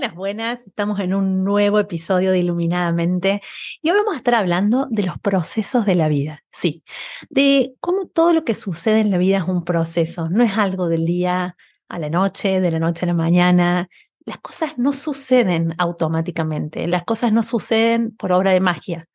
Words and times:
Buenas, 0.00 0.16
buenas. 0.16 0.66
Estamos 0.66 0.98
en 1.00 1.12
un 1.12 1.44
nuevo 1.44 1.78
episodio 1.78 2.32
de 2.32 2.38
Iluminadamente 2.38 3.42
y 3.82 3.90
hoy 3.90 3.98
vamos 3.98 4.14
a 4.14 4.16
estar 4.16 4.34
hablando 4.34 4.86
de 4.88 5.02
los 5.02 5.18
procesos 5.18 5.84
de 5.84 5.94
la 5.94 6.08
vida. 6.08 6.42
Sí, 6.50 6.82
de 7.28 7.74
cómo 7.80 8.06
todo 8.06 8.32
lo 8.32 8.42
que 8.42 8.54
sucede 8.54 9.00
en 9.00 9.10
la 9.10 9.18
vida 9.18 9.36
es 9.36 9.44
un 9.44 9.62
proceso, 9.62 10.30
no 10.30 10.42
es 10.42 10.56
algo 10.56 10.88
del 10.88 11.04
día 11.04 11.54
a 11.86 11.98
la 11.98 12.08
noche, 12.08 12.62
de 12.62 12.70
la 12.70 12.78
noche 12.78 13.04
a 13.04 13.08
la 13.08 13.12
mañana. 13.12 13.90
Las 14.24 14.38
cosas 14.38 14.78
no 14.78 14.94
suceden 14.94 15.74
automáticamente, 15.76 16.88
las 16.88 17.04
cosas 17.04 17.34
no 17.34 17.42
suceden 17.42 18.16
por 18.16 18.32
obra 18.32 18.52
de 18.52 18.60
magia. 18.60 19.06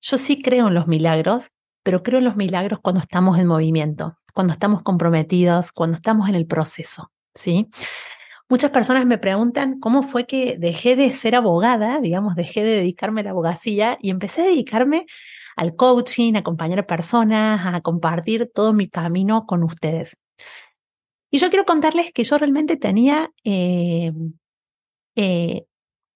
Yo 0.00 0.16
sí 0.16 0.40
creo 0.40 0.68
en 0.68 0.74
los 0.74 0.86
milagros, 0.86 1.50
pero 1.82 2.02
creo 2.02 2.20
en 2.20 2.24
los 2.24 2.36
milagros 2.36 2.78
cuando 2.80 3.02
estamos 3.02 3.38
en 3.38 3.46
movimiento, 3.46 4.16
cuando 4.32 4.54
estamos 4.54 4.80
comprometidos, 4.80 5.70
cuando 5.72 5.96
estamos 5.96 6.30
en 6.30 6.34
el 6.34 6.46
proceso. 6.46 7.10
¿sí? 7.34 7.68
Muchas 8.48 8.70
personas 8.70 9.06
me 9.06 9.16
preguntan 9.18 9.80
cómo 9.80 10.02
fue 10.02 10.26
que 10.26 10.56
dejé 10.58 10.96
de 10.96 11.14
ser 11.14 11.34
abogada, 11.34 11.98
digamos, 12.00 12.34
dejé 12.34 12.62
de 12.62 12.76
dedicarme 12.76 13.22
a 13.22 13.24
la 13.24 13.30
abogacía 13.30 13.96
y 14.00 14.10
empecé 14.10 14.42
a 14.42 14.46
dedicarme 14.46 15.06
al 15.56 15.76
coaching, 15.76 16.34
a 16.34 16.40
acompañar 16.40 16.80
a 16.80 16.86
personas, 16.86 17.66
a 17.66 17.80
compartir 17.80 18.50
todo 18.52 18.72
mi 18.74 18.88
camino 18.88 19.46
con 19.46 19.62
ustedes. 19.62 20.16
Y 21.30 21.38
yo 21.38 21.48
quiero 21.48 21.64
contarles 21.64 22.12
que 22.12 22.22
yo 22.24 22.38
realmente 22.38 22.76
tenía 22.76 23.30
eh, 23.44 24.12
eh, 25.16 25.64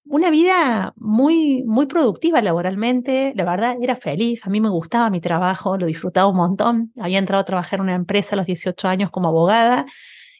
una 0.05 0.31
vida 0.31 0.93
muy, 0.97 1.65
muy 1.65 1.87
productiva 1.87 2.43
laboralmente, 2.43 3.33
la 3.37 3.45
verdad 3.45 3.77
era 3.81 3.97
feliz, 3.97 4.47
a 4.47 4.51
mí 4.51 4.61
me 4.61 4.69
gustaba 4.69 5.11
mi 5.11 5.21
trabajo, 5.21 5.79
lo 5.79 5.87
disfrutaba 5.87 6.29
un 6.29 6.37
montón, 6.37 6.93
había 7.01 7.19
entrado 7.19 7.41
a 7.43 7.45
trabajar 7.45 7.79
en 7.79 7.85
una 7.85 7.95
empresa 7.95 8.35
a 8.35 8.37
los 8.37 8.47
18 8.47 8.89
años 8.89 9.11
como 9.11 9.29
abogada 9.29 9.87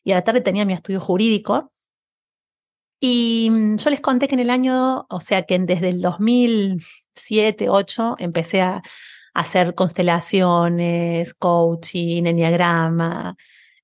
y 0.05 0.13
a 0.13 0.17
la 0.17 0.23
tarde 0.23 0.43
tenía 0.43 0.65
mi 0.65 0.75
estudio 0.75 1.01
jurídico 1.01 1.73
y 3.01 3.49
mm, 3.51 3.77
yo 3.77 3.91
les 3.91 4.01
conté 4.01 4.29
que 4.29 4.35
en 4.35 4.41
el 4.41 4.51
año, 4.51 5.07
o 5.09 5.21
sea 5.21 5.43
que 5.43 5.59
desde 5.59 5.91
el 5.91 6.01
2007, 6.01 7.67
2008 7.67 8.17
empecé 8.19 8.63
a 8.63 8.83
hacer 9.35 9.75
constelaciones, 9.75 11.35
coaching, 11.35 12.25
enneagrama, 12.27 13.37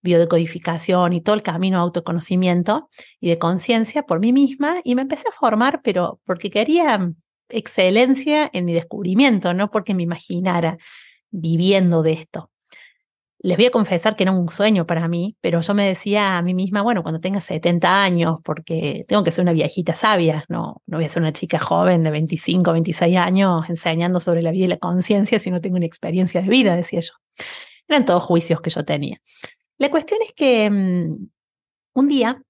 biodecodificación 0.02 1.12
y 1.12 1.20
todo 1.20 1.34
el 1.36 1.42
camino 1.42 1.78
de 1.78 1.82
autoconocimiento 1.82 2.88
y 3.20 3.28
de 3.30 3.38
conciencia 3.38 4.04
por 4.04 4.20
mí 4.20 4.32
misma 4.32 4.80
y 4.84 4.94
me 4.94 5.02
empecé 5.02 5.28
a 5.28 5.32
formar, 5.32 5.80
pero 5.82 6.20
porque 6.24 6.50
quería 6.50 6.98
mm, 6.98 7.16
excelencia 7.50 8.50
en 8.52 8.64
mi 8.64 8.74
descubrimiento, 8.74 9.54
no 9.54 9.70
porque 9.70 9.94
me 9.94 10.02
imaginara 10.02 10.78
viviendo 11.30 12.02
de 12.02 12.12
esto 12.14 12.50
les 13.44 13.58
voy 13.58 13.66
a 13.66 13.70
confesar 13.70 14.16
que 14.16 14.22
era 14.22 14.32
un 14.32 14.48
sueño 14.48 14.86
para 14.86 15.06
mí, 15.06 15.36
pero 15.42 15.60
yo 15.60 15.74
me 15.74 15.86
decía 15.86 16.38
a 16.38 16.42
mí 16.42 16.54
misma, 16.54 16.80
bueno, 16.80 17.02
cuando 17.02 17.20
tenga 17.20 17.42
70 17.42 18.02
años, 18.02 18.38
porque 18.42 19.04
tengo 19.06 19.22
que 19.22 19.32
ser 19.32 19.42
una 19.42 19.52
viejita 19.52 19.94
sabia, 19.94 20.46
no, 20.48 20.80
no 20.86 20.96
voy 20.96 21.04
a 21.04 21.10
ser 21.10 21.20
una 21.20 21.34
chica 21.34 21.58
joven 21.58 22.02
de 22.04 22.10
25, 22.10 22.72
26 22.72 23.18
años 23.18 23.68
enseñando 23.68 24.18
sobre 24.18 24.40
la 24.40 24.50
vida 24.50 24.64
y 24.64 24.68
la 24.68 24.78
conciencia 24.78 25.38
si 25.38 25.50
no 25.50 25.60
tengo 25.60 25.76
una 25.76 25.84
experiencia 25.84 26.40
de 26.40 26.48
vida, 26.48 26.74
decía 26.74 27.00
yo. 27.00 27.12
Eran 27.86 28.06
todos 28.06 28.22
juicios 28.22 28.62
que 28.62 28.70
yo 28.70 28.82
tenía. 28.82 29.20
La 29.76 29.90
cuestión 29.90 30.20
es 30.22 30.32
que 30.32 30.70
mm, 30.70 31.28
un 31.96 32.08
día 32.08 32.42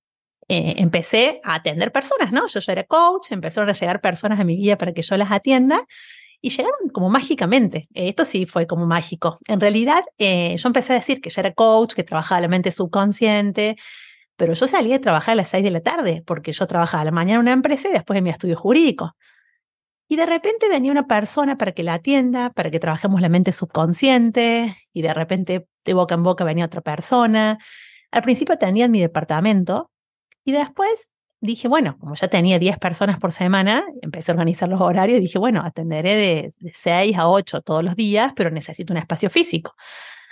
eh, 0.46 0.74
empecé 0.76 1.40
a 1.42 1.56
atender 1.56 1.90
personas, 1.90 2.30
¿no? 2.30 2.46
Yo 2.46 2.60
ya 2.60 2.72
era 2.72 2.84
coach, 2.84 3.32
empezaron 3.32 3.68
a 3.68 3.72
llegar 3.72 4.00
personas 4.00 4.38
a 4.38 4.44
mi 4.44 4.54
vida 4.54 4.78
para 4.78 4.92
que 4.92 5.02
yo 5.02 5.16
las 5.16 5.32
atienda 5.32 5.84
y 6.44 6.50
llegaron 6.50 6.90
como 6.92 7.08
mágicamente. 7.08 7.88
Eh, 7.94 8.10
esto 8.10 8.26
sí 8.26 8.44
fue 8.44 8.66
como 8.66 8.84
mágico. 8.84 9.38
En 9.48 9.60
realidad, 9.60 10.04
eh, 10.18 10.54
yo 10.58 10.68
empecé 10.68 10.92
a 10.92 10.96
decir 10.96 11.22
que 11.22 11.30
ya 11.30 11.40
era 11.40 11.54
coach, 11.54 11.94
que 11.94 12.04
trabajaba 12.04 12.42
la 12.42 12.48
mente 12.48 12.70
subconsciente, 12.70 13.76
pero 14.36 14.52
yo 14.52 14.68
salía 14.68 14.92
de 14.96 14.98
trabajar 14.98 15.32
a 15.32 15.36
las 15.36 15.48
6 15.48 15.64
de 15.64 15.70
la 15.70 15.80
tarde, 15.80 16.22
porque 16.26 16.52
yo 16.52 16.66
trabajaba 16.66 17.00
a 17.00 17.04
la 17.06 17.12
mañana 17.12 17.36
en 17.36 17.40
una 17.40 17.52
empresa 17.52 17.88
y 17.88 17.92
después 17.92 18.18
en 18.18 18.24
mi 18.24 18.30
estudio 18.30 18.56
jurídico. 18.58 19.16
Y 20.06 20.16
de 20.16 20.26
repente 20.26 20.68
venía 20.68 20.92
una 20.92 21.06
persona 21.06 21.56
para 21.56 21.72
que 21.72 21.82
la 21.82 21.94
atienda, 21.94 22.50
para 22.50 22.70
que 22.70 22.78
trabajemos 22.78 23.22
la 23.22 23.30
mente 23.30 23.52
subconsciente, 23.52 24.76
y 24.92 25.00
de 25.00 25.14
repente 25.14 25.66
de 25.86 25.94
boca 25.94 26.14
en 26.14 26.24
boca 26.24 26.44
venía 26.44 26.66
otra 26.66 26.82
persona. 26.82 27.56
Al 28.10 28.22
principio 28.22 28.54
atendía 28.54 28.84
en 28.84 28.90
mi 28.90 29.00
departamento, 29.00 29.90
y 30.44 30.52
después 30.52 31.08
dije, 31.44 31.68
bueno, 31.68 31.96
como 31.98 32.14
ya 32.14 32.28
tenía 32.28 32.58
10 32.58 32.78
personas 32.78 33.18
por 33.18 33.32
semana, 33.32 33.84
empecé 34.02 34.32
a 34.32 34.34
organizar 34.34 34.68
los 34.68 34.80
horarios 34.80 35.18
y 35.18 35.22
dije, 35.22 35.38
bueno, 35.38 35.62
atenderé 35.64 36.16
de, 36.16 36.72
6 36.72 37.16
a 37.18 37.28
8 37.28 37.60
todos 37.60 37.84
los 37.84 37.96
días, 37.96 38.32
pero 38.34 38.50
necesito 38.50 38.92
un 38.92 38.98
espacio 38.98 39.30
físico. 39.30 39.74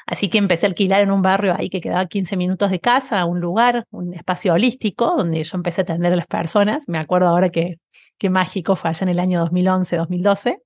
Así 0.06 0.28
que 0.28 0.38
empecé 0.38 0.66
a 0.66 0.70
alquilar 0.70 1.02
en 1.02 1.12
un 1.12 1.22
barrio 1.22 1.54
ahí 1.56 1.68
que 1.68 1.80
quedaba 1.80 2.06
15 2.06 2.36
minutos 2.36 2.70
de 2.70 2.80
casa, 2.80 3.24
un 3.24 3.40
lugar, 3.40 3.86
un 3.90 4.14
espacio 4.14 4.54
holístico, 4.54 5.14
donde 5.16 5.44
yo 5.44 5.56
empecé 5.56 5.82
a 5.82 5.84
atender 5.84 6.12
a 6.12 6.16
las 6.16 6.26
personas. 6.26 6.84
Me 6.88 6.98
acuerdo 6.98 7.28
ahora 7.28 7.50
que, 7.50 7.76
qué 8.18 8.30
mágico 8.30 8.74
fue 8.74 8.90
allá 8.90 9.04
en 9.04 9.10
el 9.10 9.20
año 9.20 9.40
2011, 9.40 9.96
2012. 9.96 10.58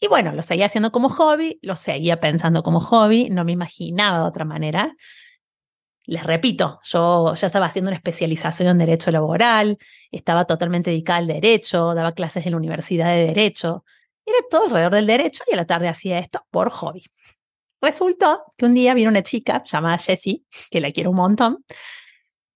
Y 0.00 0.08
bueno, 0.08 0.32
lo 0.32 0.42
seguía 0.42 0.66
haciendo 0.66 0.92
como 0.92 1.08
hobby, 1.08 1.58
lo 1.62 1.76
seguía 1.76 2.20
pensando 2.20 2.62
como 2.62 2.80
hobby, 2.80 3.30
no 3.30 3.44
me 3.44 3.52
imaginaba 3.52 4.18
de 4.18 4.24
otra 4.24 4.44
manera 4.44 4.94
les 6.06 6.22
repito, 6.24 6.80
yo 6.82 7.34
ya 7.34 7.46
estaba 7.46 7.66
haciendo 7.66 7.88
una 7.88 7.96
especialización 7.96 8.68
en 8.68 8.78
Derecho 8.78 9.10
Laboral, 9.10 9.78
estaba 10.10 10.44
totalmente 10.44 10.90
dedicada 10.90 11.18
al 11.18 11.26
derecho, 11.26 11.94
daba 11.94 12.12
clases 12.12 12.44
en 12.44 12.52
la 12.52 12.58
Universidad 12.58 13.08
de 13.14 13.26
Derecho, 13.26 13.84
era 14.26 14.38
todo 14.50 14.64
alrededor 14.64 14.92
del 14.92 15.06
derecho 15.06 15.44
y 15.48 15.54
a 15.54 15.56
la 15.56 15.66
tarde 15.66 15.88
hacía 15.88 16.18
esto 16.18 16.46
por 16.50 16.70
hobby. 16.70 17.04
Resultó 17.80 18.44
que 18.56 18.66
un 18.66 18.74
día 18.74 18.94
vino 18.94 19.10
una 19.10 19.22
chica 19.22 19.62
llamada 19.64 19.98
Jessie, 19.98 20.44
que 20.70 20.80
la 20.80 20.90
quiero 20.90 21.10
un 21.10 21.16
montón, 21.16 21.64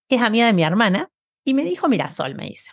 que 0.09 0.17
es 0.17 0.23
amiga 0.23 0.47
de 0.47 0.55
mi 0.55 0.63
hermana, 0.63 1.11
y 1.45 1.55
me 1.55 1.65
dijo, 1.65 1.89
mira, 1.89 2.11
Sol, 2.11 2.35
me 2.35 2.47
dice, 2.47 2.71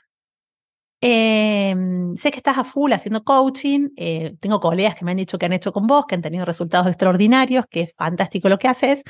em, 1.02 2.16
sé 2.16 2.32
que 2.32 2.38
estás 2.38 2.58
a 2.58 2.64
full 2.64 2.92
haciendo 2.94 3.24
coaching, 3.24 3.90
eh, 3.98 4.36
tengo 4.40 4.60
colegas 4.60 4.96
que 4.96 5.06
me 5.06 5.12
han 5.12 5.18
dicho 5.18 5.38
que 5.38 5.46
han 5.46 5.54
hecho 5.54 5.74
con 5.74 5.88
vos, 5.88 6.06
que 6.06 6.16
han 6.16 6.22
tenido 6.22 6.46
resultados 6.46 6.88
extraordinarios, 6.88 7.66
que 7.70 7.82
es 7.82 7.94
fantástico 7.94 8.50
lo 8.50 8.58
que 8.58 8.68
haces, 8.68 9.04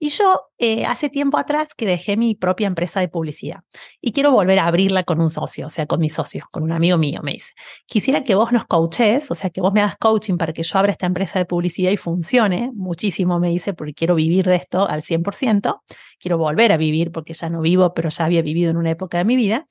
y 0.00 0.10
yo 0.10 0.42
eh, 0.58 0.86
hace 0.86 1.08
tiempo 1.08 1.38
atrás 1.38 1.74
que 1.76 1.84
dejé 1.84 2.16
mi 2.16 2.36
propia 2.36 2.68
empresa 2.68 3.00
de 3.00 3.08
publicidad 3.08 3.60
y 4.00 4.12
quiero 4.12 4.30
volver 4.30 4.60
a 4.60 4.66
abrirla 4.66 5.02
con 5.02 5.20
un 5.20 5.30
socio, 5.30 5.66
o 5.66 5.70
sea, 5.70 5.86
con 5.86 6.00
mi 6.00 6.08
socio, 6.08 6.46
con 6.52 6.62
un 6.62 6.72
amigo 6.72 6.98
mío, 6.98 7.20
me 7.22 7.32
dice. 7.32 7.52
Quisiera 7.86 8.22
que 8.22 8.36
vos 8.36 8.52
nos 8.52 8.64
coaches, 8.64 9.28
o 9.30 9.34
sea, 9.34 9.50
que 9.50 9.60
vos 9.60 9.72
me 9.72 9.80
hagas 9.80 9.96
coaching 9.96 10.36
para 10.36 10.52
que 10.52 10.62
yo 10.62 10.78
abra 10.78 10.92
esta 10.92 11.06
empresa 11.06 11.40
de 11.40 11.46
publicidad 11.46 11.90
y 11.90 11.96
funcione 11.96 12.70
muchísimo, 12.74 13.40
me 13.40 13.48
dice, 13.48 13.74
porque 13.74 13.92
quiero 13.92 14.14
vivir 14.14 14.46
de 14.46 14.56
esto 14.56 14.88
al 14.88 15.02
100%. 15.02 15.82
Quiero 16.20 16.38
volver 16.38 16.72
a 16.72 16.76
vivir 16.76 17.10
porque 17.10 17.34
ya 17.34 17.48
no 17.48 17.60
vivo, 17.60 17.92
pero 17.92 18.08
ya 18.08 18.24
había 18.24 18.42
vivido 18.42 18.70
en 18.70 18.76
una 18.76 18.90
época 18.90 19.18
de 19.18 19.24
mi 19.24 19.34
vida. 19.34 19.66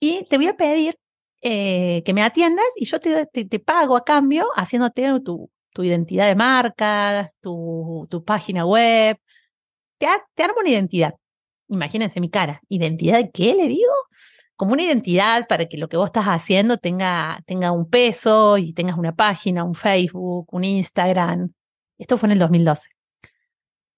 Y 0.00 0.24
te 0.28 0.36
voy 0.36 0.48
a 0.48 0.56
pedir 0.56 0.96
eh, 1.42 2.02
que 2.04 2.12
me 2.12 2.22
atiendas 2.22 2.66
y 2.76 2.86
yo 2.86 2.98
te, 3.00 3.60
pago 3.60 3.96
a 3.96 4.04
cambio 4.04 4.48
haciéndote 4.56 5.20
tu, 5.20 5.50
tu 5.72 5.84
identidad 5.84 6.26
de 6.26 6.34
marca, 6.34 7.30
tu 7.40 8.24
página 8.26 8.66
web, 8.66 9.16
te, 10.34 10.42
armo 10.42 10.56
una 10.60 10.70
identidad. 10.70 11.14
Imagínense 11.68 12.20
mi 12.20 12.30
cara. 12.30 12.60
¿Identidad 12.68 13.18
de 13.18 13.30
qué 13.30 13.54
le 13.54 13.68
digo? 13.68 13.92
Como 14.56 14.72
una 14.72 14.82
identidad 14.82 15.46
para 15.48 15.66
que 15.66 15.78
lo 15.78 15.88
que 15.88 15.96
vos 15.96 16.06
estás 16.06 16.26
haciendo 16.26 16.78
tenga, 16.78 17.42
tenga 17.46 17.72
un 17.72 17.88
peso 17.88 18.58
y 18.58 18.72
tengas 18.72 18.96
una 18.96 19.14
página, 19.14 19.64
un 19.64 19.74
Facebook, 19.74 20.46
un 20.52 20.64
Instagram. 20.64 21.52
Esto 21.98 22.18
fue 22.18 22.28
en 22.28 22.32
el 22.32 22.38
2012. 22.40 22.93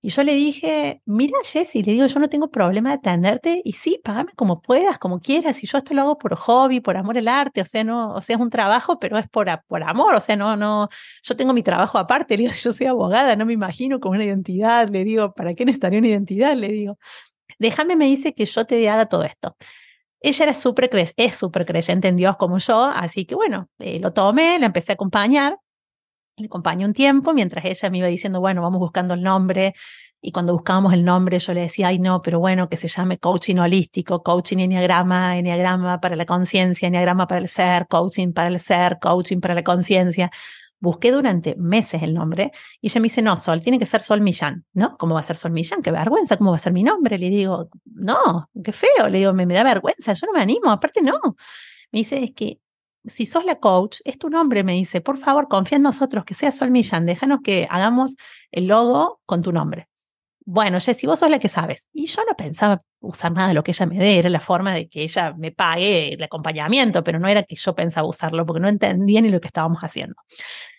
Y 0.03 0.11
yo 0.11 0.23
le 0.23 0.35
dije, 0.35 1.03
mira 1.05 1.37
Jessy, 1.45 1.83
le 1.83 1.93
digo, 1.93 2.07
yo 2.07 2.21
no 2.21 2.29
tengo 2.29 2.49
problema 2.51 2.91
de 2.91 2.97
atenderte 2.97 3.61
y 3.65 3.73
sí, 3.73 4.01
págame 4.05 4.33
como 4.37 4.63
puedas, 4.63 4.99
como 4.99 5.21
quieras. 5.21 5.65
Y 5.65 5.67
yo 5.67 5.79
esto 5.79 5.95
lo 5.95 6.03
hago 6.03 6.19
por 6.19 6.37
hobby, 6.37 6.81
por 6.81 6.97
amor 6.97 7.19
al 7.19 7.27
arte, 7.29 7.63
o 7.63 7.65
sea, 7.65 7.83
no, 7.83 8.15
o 8.15 8.23
sea, 8.23 8.37
es 8.37 8.43
un 8.43 8.51
trabajo, 8.51 9.01
pero 9.01 9.19
es 9.19 9.29
por, 9.29 9.49
por 9.67 9.83
amor, 9.83 10.15
o 10.15 10.21
sea, 10.21 10.37
no, 10.37 10.57
no, 10.57 10.89
yo 11.23 11.37
tengo 11.37 11.53
mi 11.53 11.63
trabajo 11.63 11.99
aparte, 11.99 12.37
digo, 12.37 12.53
yo 12.63 12.73
soy 12.73 12.87
abogada, 12.87 13.35
no 13.37 13.47
me 13.47 13.55
imagino 13.55 13.99
con 13.99 14.13
una 14.13 14.25
identidad, 14.25 14.89
le 14.89 15.05
digo, 15.05 15.33
¿para 15.35 15.55
qué 15.55 15.65
necesitaría 15.65 15.99
una 15.99 16.09
identidad? 16.09 16.57
Le 16.57 16.69
digo, 16.69 16.99
déjame, 17.59 17.97
me 17.97 18.07
dice 18.07 18.35
que 18.35 18.47
yo 18.47 18.67
te 18.67 18.89
haga 18.89 19.07
todo 19.07 19.25
esto. 19.25 19.57
Ella 20.21 20.45
era 20.45 20.55
súper 20.55 20.91
es 21.17 21.37
súper 21.37 21.67
creyente 21.67 22.09
en 22.09 22.17
Dios 22.17 22.37
como 22.37 22.59
yo, 22.59 22.85
así 22.85 23.27
que 23.27 23.35
bueno, 23.35 23.69
eh, 23.79 24.01
lo 24.01 24.13
tomé, 24.13 24.59
la 24.59 24.67
empecé 24.67 24.93
a 24.93 24.95
acompañar 24.95 25.59
le 26.37 26.47
acompañé 26.47 26.85
un 26.85 26.93
tiempo 26.93 27.33
mientras 27.35 27.65
ella 27.65 27.91
me 27.91 27.99
iba 27.99 28.09
diciendo, 28.09 28.41
bueno, 28.41 28.63
vamos 28.63 28.79
buscando 28.79 29.15
el 29.15 29.23
nombre 29.23 29.75
Y 30.21 30.33
cuando 30.33 30.53
buscábamos 30.55 30.93
el 30.95 31.05
nombre, 31.05 31.39
yo 31.39 31.55
le 31.55 31.63
decía, 31.63 31.89
ay, 31.89 31.99
no, 31.99 32.21
pero 32.21 32.41
bueno, 32.41 32.69
que 32.69 32.77
se 32.77 32.89
llame 32.89 33.19
coaching 33.19 33.57
holístico, 33.59 34.23
coaching 34.23 34.59
enneagrama, 34.59 35.39
enneagrama 35.39 36.01
para 36.01 36.17
la 36.17 36.27
conciencia, 36.27 36.89
enneagrama 36.89 37.27
para 37.27 37.41
el 37.41 37.49
ser, 37.49 37.87
coaching 37.89 38.33
para 38.33 38.49
el 38.49 38.59
ser, 38.61 38.99
coaching 39.01 39.41
para 39.41 39.55
la 39.55 39.63
conciencia. 39.63 40.31
Busqué 40.81 41.11
durante 41.13 41.57
meses 41.57 42.03
el 42.03 42.13
nombre 42.15 42.51
y 42.81 42.89
ella 42.89 43.01
me 43.01 43.05
dice, 43.07 43.23
no, 43.23 43.37
Sol, 43.37 43.63
tiene 43.63 43.79
que 43.79 43.87
ser 43.87 44.03
Sol 44.03 44.21
Millán, 44.21 44.65
¿no? 44.75 44.97
¿Cómo 44.99 45.15
va 45.15 45.21
a 45.21 45.25
ser 45.25 45.37
Sol 45.37 45.53
Millán? 45.53 45.81
Qué 45.83 45.91
vergüenza, 45.91 46.37
¿cómo 46.37 46.51
va 46.51 46.57
a 46.59 46.61
ser 46.61 46.73
mi 46.73 46.83
nombre? 46.83 47.19
Le 47.19 47.31
digo, 47.31 47.69
no, 47.85 48.49
qué 48.65 48.73
feo, 48.73 49.09
le 49.09 49.19
digo, 49.19 49.33
me, 49.33 49.47
me 49.47 49.55
da 49.55 49.65
vergüenza, 49.65 50.13
yo 50.13 50.27
no 50.27 50.33
me 50.35 50.41
animo, 50.41 50.71
aparte 50.71 51.03
no. 51.03 51.19
Me 51.93 52.01
dice, 52.01 52.23
es 52.25 52.33
que 52.35 52.61
si 53.09 53.27
sos 53.27 53.45
la 53.45 53.57
coach, 53.57 53.99
es 54.05 54.19
tu 54.19 54.31
nombre, 54.31 54.65
me 54.65 54.73
dice, 54.73 55.01
por 55.01 55.19
favor, 55.19 55.49
confía 55.49 55.77
en 55.77 55.83
nosotros, 55.83 56.25
que 56.25 56.35
sea 56.35 56.53
Sol 56.53 56.71
Millán, 56.71 57.07
déjanos 57.07 57.41
que 57.43 57.67
hagamos 57.71 58.17
el 58.51 58.67
logo 58.67 59.21
con 59.27 59.43
tu 59.43 59.53
nombre. 59.53 59.89
Bueno, 60.45 60.79
Jessy, 60.79 61.09
vos 61.09 61.19
sos 61.19 61.31
la 61.31 61.41
que 61.41 61.49
sabes. 61.49 61.89
Y 61.93 62.07
yo 62.07 62.23
no 62.25 62.37
pensaba 62.37 62.83
usar 63.01 63.33
nada 63.33 63.49
de 63.49 63.55
lo 63.55 63.65
que 63.65 63.73
ella 63.73 63.87
me 63.87 63.99
dé, 63.99 64.19
era 64.19 64.31
la 64.31 64.41
forma 64.41 64.73
de 64.75 64.89
que 64.89 65.03
ella 65.03 65.35
me 65.37 65.51
pague 65.51 66.15
el 66.15 66.23
acompañamiento, 66.23 67.03
pero 67.03 67.19
no 67.19 67.27
era 67.29 67.43
que 67.43 67.57
yo 67.57 67.75
pensaba 67.75 68.07
usarlo 68.07 68.47
porque 68.47 68.61
no 68.61 68.69
entendía 68.69 69.21
ni 69.21 69.29
lo 69.29 69.41
que 69.41 69.49
estábamos 69.49 69.83
haciendo. 69.83 70.15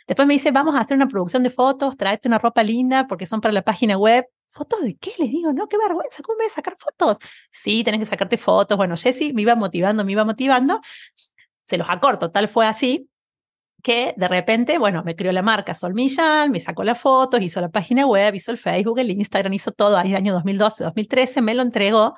Después 0.07 0.25
me 0.25 0.35
dice, 0.35 0.51
vamos 0.51 0.75
a 0.75 0.81
hacer 0.81 0.95
una 0.95 1.07
producción 1.07 1.43
de 1.43 1.49
fotos, 1.49 1.97
tráete 1.97 2.29
una 2.29 2.39
ropa 2.39 2.63
linda 2.63 3.07
porque 3.07 3.27
son 3.27 3.41
para 3.41 3.51
la 3.51 3.61
página 3.61 3.97
web. 3.97 4.25
¿Fotos 4.47 4.81
de 4.81 4.95
qué? 4.95 5.11
Le 5.19 5.27
digo, 5.27 5.51
no, 5.51 5.67
qué 5.67 5.77
vergüenza, 5.77 6.23
¿cómo 6.23 6.37
me 6.37 6.45
voy 6.45 6.51
a 6.51 6.55
sacar 6.55 6.77
fotos? 6.79 7.17
Sí, 7.51 7.83
tenés 7.83 7.99
que 7.99 8.05
sacarte 8.05 8.37
fotos. 8.37 8.77
Bueno, 8.77 8.95
Jessy 8.95 9.33
me 9.33 9.41
iba 9.41 9.55
motivando, 9.55 10.05
me 10.05 10.13
iba 10.13 10.23
motivando. 10.23 10.79
Se 11.67 11.77
los 11.77 11.89
acorto, 11.89 12.31
tal 12.31 12.47
fue 12.47 12.65
así 12.65 13.09
que 13.83 14.13
de 14.17 14.27
repente, 14.27 14.77
bueno, 14.77 15.03
me 15.03 15.15
creó 15.15 15.31
la 15.31 15.41
marca 15.41 15.75
Sol 15.75 15.93
Millán, 15.93 16.51
me 16.51 16.59
sacó 16.59 16.83
las 16.83 16.99
fotos, 16.99 17.41
hizo 17.41 17.61
la 17.61 17.69
página 17.69 18.05
web, 18.05 18.33
hizo 18.35 18.51
el 18.51 18.57
Facebook, 18.57 18.99
el 18.99 19.11
Instagram, 19.11 19.53
hizo 19.53 19.71
todo 19.71 19.97
ahí 19.97 20.09
el 20.09 20.17
año 20.17 20.33
2012, 20.33 20.83
2013, 20.83 21.41
me 21.41 21.53
lo 21.53 21.61
entregó. 21.61 22.15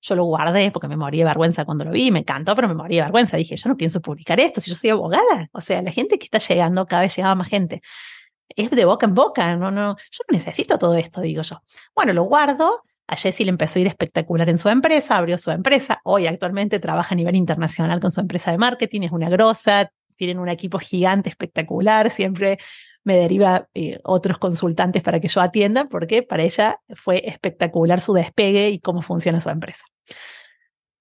Yo 0.00 0.16
lo 0.16 0.24
guardé 0.24 0.72
porque 0.72 0.88
me 0.88 0.96
moría 0.96 1.24
de 1.24 1.28
vergüenza 1.28 1.64
cuando 1.64 1.84
lo 1.84 1.92
vi, 1.92 2.10
me 2.10 2.20
encantó, 2.20 2.56
pero 2.56 2.66
me 2.66 2.74
moría 2.74 3.02
de 3.02 3.04
vergüenza. 3.04 3.36
Dije, 3.36 3.56
yo 3.56 3.68
no 3.68 3.76
pienso 3.76 4.00
publicar 4.00 4.40
esto, 4.40 4.60
si 4.60 4.70
yo 4.70 4.74
soy 4.74 4.90
abogada. 4.90 5.48
O 5.52 5.60
sea, 5.60 5.80
la 5.80 5.92
gente 5.92 6.18
que 6.18 6.24
está 6.24 6.38
llegando, 6.38 6.86
cada 6.86 7.02
vez 7.02 7.14
llegaba 7.14 7.36
más 7.36 7.48
gente. 7.48 7.82
Es 8.48 8.70
de 8.70 8.84
boca 8.84 9.06
en 9.06 9.14
boca, 9.14 9.56
no, 9.56 9.70
no, 9.70 9.96
yo 9.96 10.24
no 10.28 10.36
necesito 10.36 10.76
todo 10.76 10.96
esto, 10.96 11.20
digo 11.20 11.42
yo. 11.42 11.62
Bueno, 11.94 12.12
lo 12.12 12.24
guardo, 12.24 12.82
a 13.06 13.16
Jessie 13.16 13.44
le 13.44 13.50
empezó 13.50 13.78
a 13.78 13.82
ir 13.82 13.86
espectacular 13.88 14.48
en 14.48 14.58
su 14.58 14.68
empresa, 14.68 15.18
abrió 15.18 15.38
su 15.38 15.50
empresa. 15.50 16.00
Hoy 16.04 16.26
actualmente 16.26 16.78
trabaja 16.78 17.14
a 17.14 17.16
nivel 17.16 17.36
internacional 17.36 18.00
con 18.00 18.10
su 18.10 18.20
empresa 18.20 18.50
de 18.50 18.58
marketing, 18.58 19.02
es 19.02 19.12
una 19.12 19.28
grosa, 19.28 19.90
tienen 20.16 20.38
un 20.38 20.48
equipo 20.48 20.78
gigante, 20.78 21.28
espectacular, 21.28 22.10
siempre 22.10 22.58
me 23.04 23.16
deriva 23.16 23.68
eh, 23.74 23.98
otros 24.04 24.38
consultantes 24.38 25.02
para 25.02 25.20
que 25.20 25.28
yo 25.28 25.40
atienda, 25.40 25.86
porque 25.86 26.22
para 26.22 26.42
ella 26.42 26.80
fue 26.94 27.22
espectacular 27.26 28.00
su 28.00 28.12
despegue 28.12 28.70
y 28.70 28.78
cómo 28.78 29.02
funciona 29.02 29.40
su 29.40 29.50
empresa. 29.50 29.84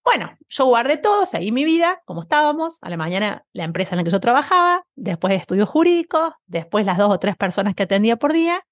Bueno, 0.03 0.35
yo 0.49 0.65
guardé 0.65 0.97
todo, 0.97 1.27
seguí 1.27 1.51
mi 1.51 1.63
vida, 1.63 2.01
como 2.05 2.21
estábamos, 2.21 2.79
a 2.81 2.89
la 2.89 2.97
mañana 2.97 3.45
la 3.53 3.65
empresa 3.65 3.93
en 3.93 3.97
la 3.97 4.03
que 4.03 4.09
yo 4.09 4.19
trabajaba, 4.19 4.83
después 4.95 5.33
estudios 5.33 5.69
jurídicos, 5.69 6.33
después 6.47 6.87
las 6.87 6.97
dos 6.97 7.11
o 7.11 7.19
tres 7.19 7.35
personas 7.35 7.75
que 7.75 7.83
atendía 7.83 8.15
por 8.15 8.33
día, 8.33 8.65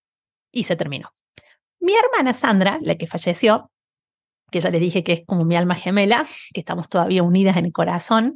y 0.52 0.64
se 0.64 0.76
terminó. 0.76 1.14
Mi 1.80 1.94
hermana 1.94 2.34
Sandra, 2.34 2.80
la 2.81 2.96
que 2.96 3.08
falleció, 3.08 3.72
que 4.52 4.60
ya 4.60 4.70
les 4.70 4.81
dije 4.81 5.04
que 5.04 5.14
es 5.14 5.24
como 5.26 5.46
mi 5.46 5.56
alma 5.56 5.76
gemela, 5.76 6.26
que 6.54 6.60
estamos 6.60 6.90
todavía 6.90 7.24
unidas 7.24 7.58
en 7.58 7.66
el 7.66 7.72
corazón, 7.72 8.36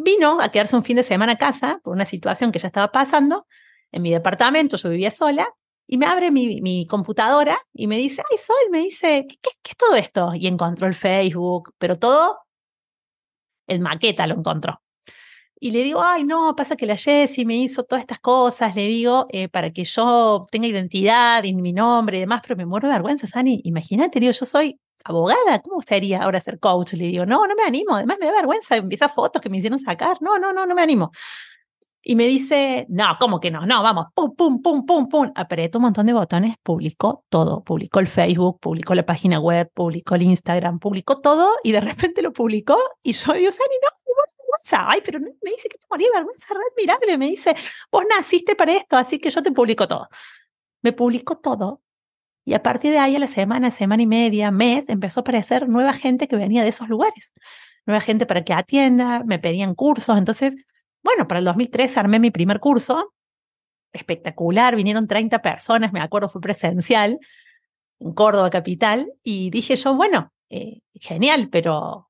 Vino 0.00 0.40
a 0.40 0.48
quedarse 0.50 0.76
un 0.76 0.84
fin 0.84 0.96
de 0.96 1.02
semana 1.02 1.32
a 1.32 1.38
casa 1.38 1.80
por 1.82 1.92
una 1.92 2.04
situación 2.04 2.52
que 2.52 2.60
ya 2.60 2.68
estaba 2.68 2.92
pasando 2.92 3.48
en 3.90 4.02
mi 4.02 4.12
departamento, 4.12 4.76
yo 4.76 4.90
vivía 4.90 5.10
sola, 5.10 5.52
y 5.88 5.98
me 5.98 6.06
abre 6.06 6.30
mi, 6.30 6.86
computadora 6.86 7.58
y 7.72 7.88
me 7.88 7.96
dice, 7.96 8.22
ay 8.30 8.38
Sol, 8.38 8.70
me 8.70 8.78
dice, 8.78 9.26
¿qué, 9.26 9.50
es 9.64 9.76
todo 9.76 9.96
esto? 9.96 10.34
Y 10.36 10.46
encontró 10.46 10.86
el 10.86 10.94
Facebook, 10.94 11.74
pero 11.78 11.98
todo 11.98 12.38
en 13.66 13.82
maqueta 13.82 14.24
lo 14.28 14.36
encontró. 14.36 14.80
Y 15.60 15.72
le 15.72 15.82
digo, 15.82 16.02
ay, 16.02 16.24
no, 16.24 16.54
pasa 16.54 16.76
que 16.76 16.86
la 16.86 16.96
Jessie 16.96 17.44
me 17.44 17.56
hizo 17.56 17.82
todas 17.82 18.02
estas 18.02 18.20
cosas, 18.20 18.76
le 18.76 18.86
digo, 18.86 19.26
eh, 19.30 19.48
para 19.48 19.72
que 19.72 19.84
yo 19.84 20.46
tenga 20.50 20.68
identidad 20.68 21.42
y 21.44 21.54
mi 21.54 21.72
nombre 21.72 22.18
y 22.18 22.20
demás, 22.20 22.42
pero 22.42 22.56
me 22.56 22.64
muero 22.64 22.86
de 22.86 22.94
vergüenza, 22.94 23.26
Sani. 23.26 23.60
Imagínate, 23.64 24.20
yo 24.20 24.32
soy 24.32 24.78
abogada, 25.04 25.60
¿cómo 25.60 25.82
sería 25.82 26.22
ahora 26.22 26.40
ser 26.40 26.60
coach? 26.60 26.92
Le 26.94 27.06
digo, 27.06 27.26
no, 27.26 27.46
no 27.46 27.54
me 27.56 27.64
animo, 27.64 27.96
además 27.96 28.18
me 28.20 28.26
da 28.26 28.32
vergüenza, 28.32 28.76
empieza 28.76 29.08
fotos 29.08 29.42
que 29.42 29.48
me 29.50 29.58
hicieron 29.58 29.80
sacar, 29.80 30.18
no, 30.20 30.38
no, 30.38 30.52
no, 30.52 30.64
no 30.66 30.74
me 30.74 30.82
animo. 30.82 31.10
Y 32.02 32.14
me 32.14 32.26
dice, 32.26 32.86
no, 32.88 33.04
¿cómo 33.18 33.40
que 33.40 33.50
no? 33.50 33.66
No, 33.66 33.82
vamos, 33.82 34.06
pum, 34.14 34.34
pum, 34.34 34.62
pum, 34.62 34.86
pum, 34.86 35.08
pum. 35.08 35.32
Apretó 35.34 35.78
un 35.78 35.82
montón 35.82 36.06
de 36.06 36.12
botones, 36.12 36.54
publicó 36.62 37.24
todo. 37.28 37.62
Publicó 37.64 37.98
el 37.98 38.06
Facebook, 38.06 38.60
publicó 38.60 38.94
la 38.94 39.04
página 39.04 39.40
web, 39.40 39.70
publicó 39.74 40.14
el 40.14 40.22
Instagram, 40.22 40.78
publicó 40.78 41.20
todo 41.20 41.50
y 41.64 41.72
de 41.72 41.80
repente 41.80 42.22
lo 42.22 42.32
publicó. 42.32 42.78
Y 43.02 43.12
yo 43.12 43.32
digo, 43.34 43.50
Sani, 43.50 43.74
no. 43.82 43.97
Ay, 44.72 45.00
pero 45.04 45.20
me 45.20 45.50
dice 45.50 45.68
que 45.68 45.78
te 45.78 45.84
moría 45.90 46.08
vergüenza, 46.14 46.54
re 46.54 46.60
admirable. 46.72 47.18
Me 47.18 47.26
dice, 47.26 47.54
vos 47.90 48.04
naciste 48.08 48.56
para 48.56 48.72
esto, 48.72 48.96
así 48.96 49.18
que 49.18 49.30
yo 49.30 49.42
te 49.42 49.52
publico 49.52 49.86
todo. 49.88 50.08
Me 50.82 50.92
publicó 50.92 51.38
todo 51.38 51.82
y 52.48 52.54
a 52.54 52.62
partir 52.62 52.92
de 52.92 52.98
ahí, 52.98 53.14
a 53.14 53.18
la 53.18 53.28
semana, 53.28 53.70
semana 53.70 54.02
y 54.02 54.06
media, 54.06 54.50
mes, 54.50 54.88
empezó 54.88 55.20
a 55.20 55.22
aparecer 55.22 55.68
nueva 55.68 55.92
gente 55.92 56.28
que 56.28 56.36
venía 56.36 56.62
de 56.62 56.70
esos 56.70 56.88
lugares. 56.88 57.34
Nueva 57.84 58.00
gente 58.00 58.24
para 58.24 58.42
que 58.42 58.54
atienda, 58.54 59.22
me 59.26 59.38
pedían 59.38 59.74
cursos. 59.74 60.16
Entonces, 60.16 60.54
bueno, 61.02 61.28
para 61.28 61.40
el 61.40 61.44
2003 61.44 61.98
armé 61.98 62.18
mi 62.18 62.30
primer 62.30 62.58
curso. 62.58 63.12
Espectacular, 63.92 64.76
vinieron 64.76 65.06
30 65.06 65.42
personas, 65.42 65.92
me 65.92 66.00
acuerdo, 66.00 66.30
fue 66.30 66.40
presencial 66.40 67.18
en 68.00 68.14
Córdoba 68.14 68.48
capital. 68.48 69.12
Y 69.22 69.50
dije 69.50 69.76
yo, 69.76 69.94
bueno, 69.94 70.32
eh, 70.48 70.80
genial, 70.94 71.50
pero 71.52 72.07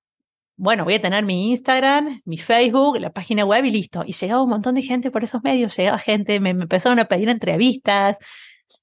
bueno, 0.59 0.85
voy 0.85 0.95
a 0.95 1.01
tener 1.01 1.25
mi 1.25 1.51
Instagram, 1.51 2.21
mi 2.25 2.37
Facebook, 2.39 2.99
la 2.99 3.11
página 3.11 3.45
web 3.45 3.65
y 3.65 3.71
listo. 3.71 4.03
Y 4.07 4.13
llegaba 4.13 4.43
un 4.43 4.51
montón 4.51 4.75
de 4.75 4.83
gente 4.83 5.11
por 5.11 5.25
esos 5.25 5.43
medios, 5.43 5.77
llegaba 5.77 5.99
gente, 5.99 6.41
me 6.41 6.51
empezaron 6.51 6.99
a 6.99 7.07
pedir 7.07 7.29
entrevistas, 7.29 8.19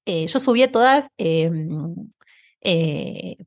eh, 0.06 0.28
yo 0.28 0.40
subía 0.40 0.72
todas 0.72 1.10
em, 1.18 1.96
eh, 2.62 3.38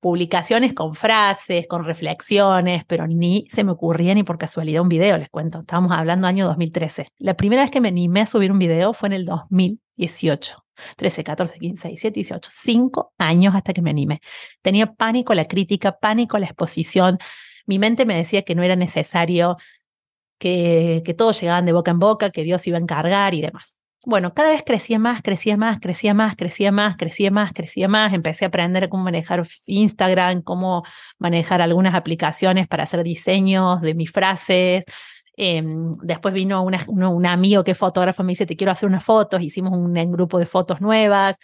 publicaciones 0.00 0.74
con 0.74 0.94
frases, 0.94 1.66
con 1.66 1.84
reflexiones, 1.84 2.84
pero 2.86 3.06
ni 3.06 3.46
se 3.50 3.64
me 3.64 3.72
ocurría 3.72 4.14
ni 4.14 4.22
por 4.22 4.38
casualidad 4.38 4.82
un 4.82 4.88
video, 4.88 5.18
les 5.18 5.28
cuento. 5.28 5.60
Estábamos 5.60 5.92
hablando 5.92 6.26
año 6.26 6.46
2013. 6.46 7.08
La 7.18 7.34
primera 7.34 7.62
vez 7.62 7.70
que 7.70 7.80
me 7.80 7.88
animé 7.88 8.20
a 8.22 8.26
subir 8.26 8.52
un 8.52 8.58
video 8.58 8.92
fue 8.92 9.08
en 9.08 9.14
el 9.14 9.24
2018. 9.24 10.67
13, 10.96 11.24
14, 11.24 11.58
15, 11.58 11.88
17, 11.88 12.14
18, 12.14 12.50
cinco 12.54 13.12
años 13.18 13.54
hasta 13.54 13.72
que 13.72 13.82
me 13.82 13.90
animé. 13.90 14.20
Tenía 14.62 14.92
pánico 14.94 15.32
a 15.32 15.36
la 15.36 15.46
crítica, 15.46 15.98
pánico 15.98 16.36
a 16.36 16.40
la 16.40 16.46
exposición. 16.46 17.18
Mi 17.66 17.78
mente 17.78 18.06
me 18.06 18.16
decía 18.16 18.42
que 18.42 18.54
no 18.54 18.62
era 18.62 18.76
necesario, 18.76 19.56
que, 20.38 21.02
que 21.04 21.14
todos 21.14 21.40
llegaban 21.40 21.66
de 21.66 21.72
boca 21.72 21.90
en 21.90 21.98
boca, 21.98 22.30
que 22.30 22.44
Dios 22.44 22.66
iba 22.66 22.78
a 22.78 22.80
encargar 22.80 23.34
y 23.34 23.40
demás. 23.42 23.78
Bueno, 24.06 24.32
cada 24.32 24.50
vez 24.50 24.62
crecía 24.64 24.98
más, 24.98 25.22
crecía 25.22 25.56
más, 25.56 25.80
crecía 25.80 26.14
más, 26.14 26.36
crecía 26.36 26.70
más, 26.72 26.96
crecía 26.96 27.30
más, 27.30 27.52
crecía 27.52 27.88
más. 27.88 28.12
Empecé 28.14 28.44
a 28.44 28.48
aprender 28.48 28.88
cómo 28.88 29.02
manejar 29.04 29.42
Instagram, 29.66 30.42
cómo 30.42 30.84
manejar 31.18 31.60
algunas 31.60 31.94
aplicaciones 31.94 32.68
para 32.68 32.84
hacer 32.84 33.02
diseños 33.02 33.80
de 33.82 33.94
mis 33.94 34.10
frases. 34.10 34.84
Em, 35.40 35.96
después 36.02 36.34
vino 36.34 36.64
un 36.64 37.26
amigo 37.26 37.62
que 37.62 37.70
es 37.70 37.78
fotógrafo, 37.78 38.24
me 38.24 38.32
dice, 38.32 38.44
te 38.44 38.56
quiero 38.56 38.72
hacer 38.72 38.88
unas 38.88 39.04
fotos, 39.04 39.40
hicimos 39.40 39.72
un, 39.72 39.94
grupo 40.10 40.40
de 40.40 40.46
fotos 40.46 40.80
nuevas. 40.80 41.38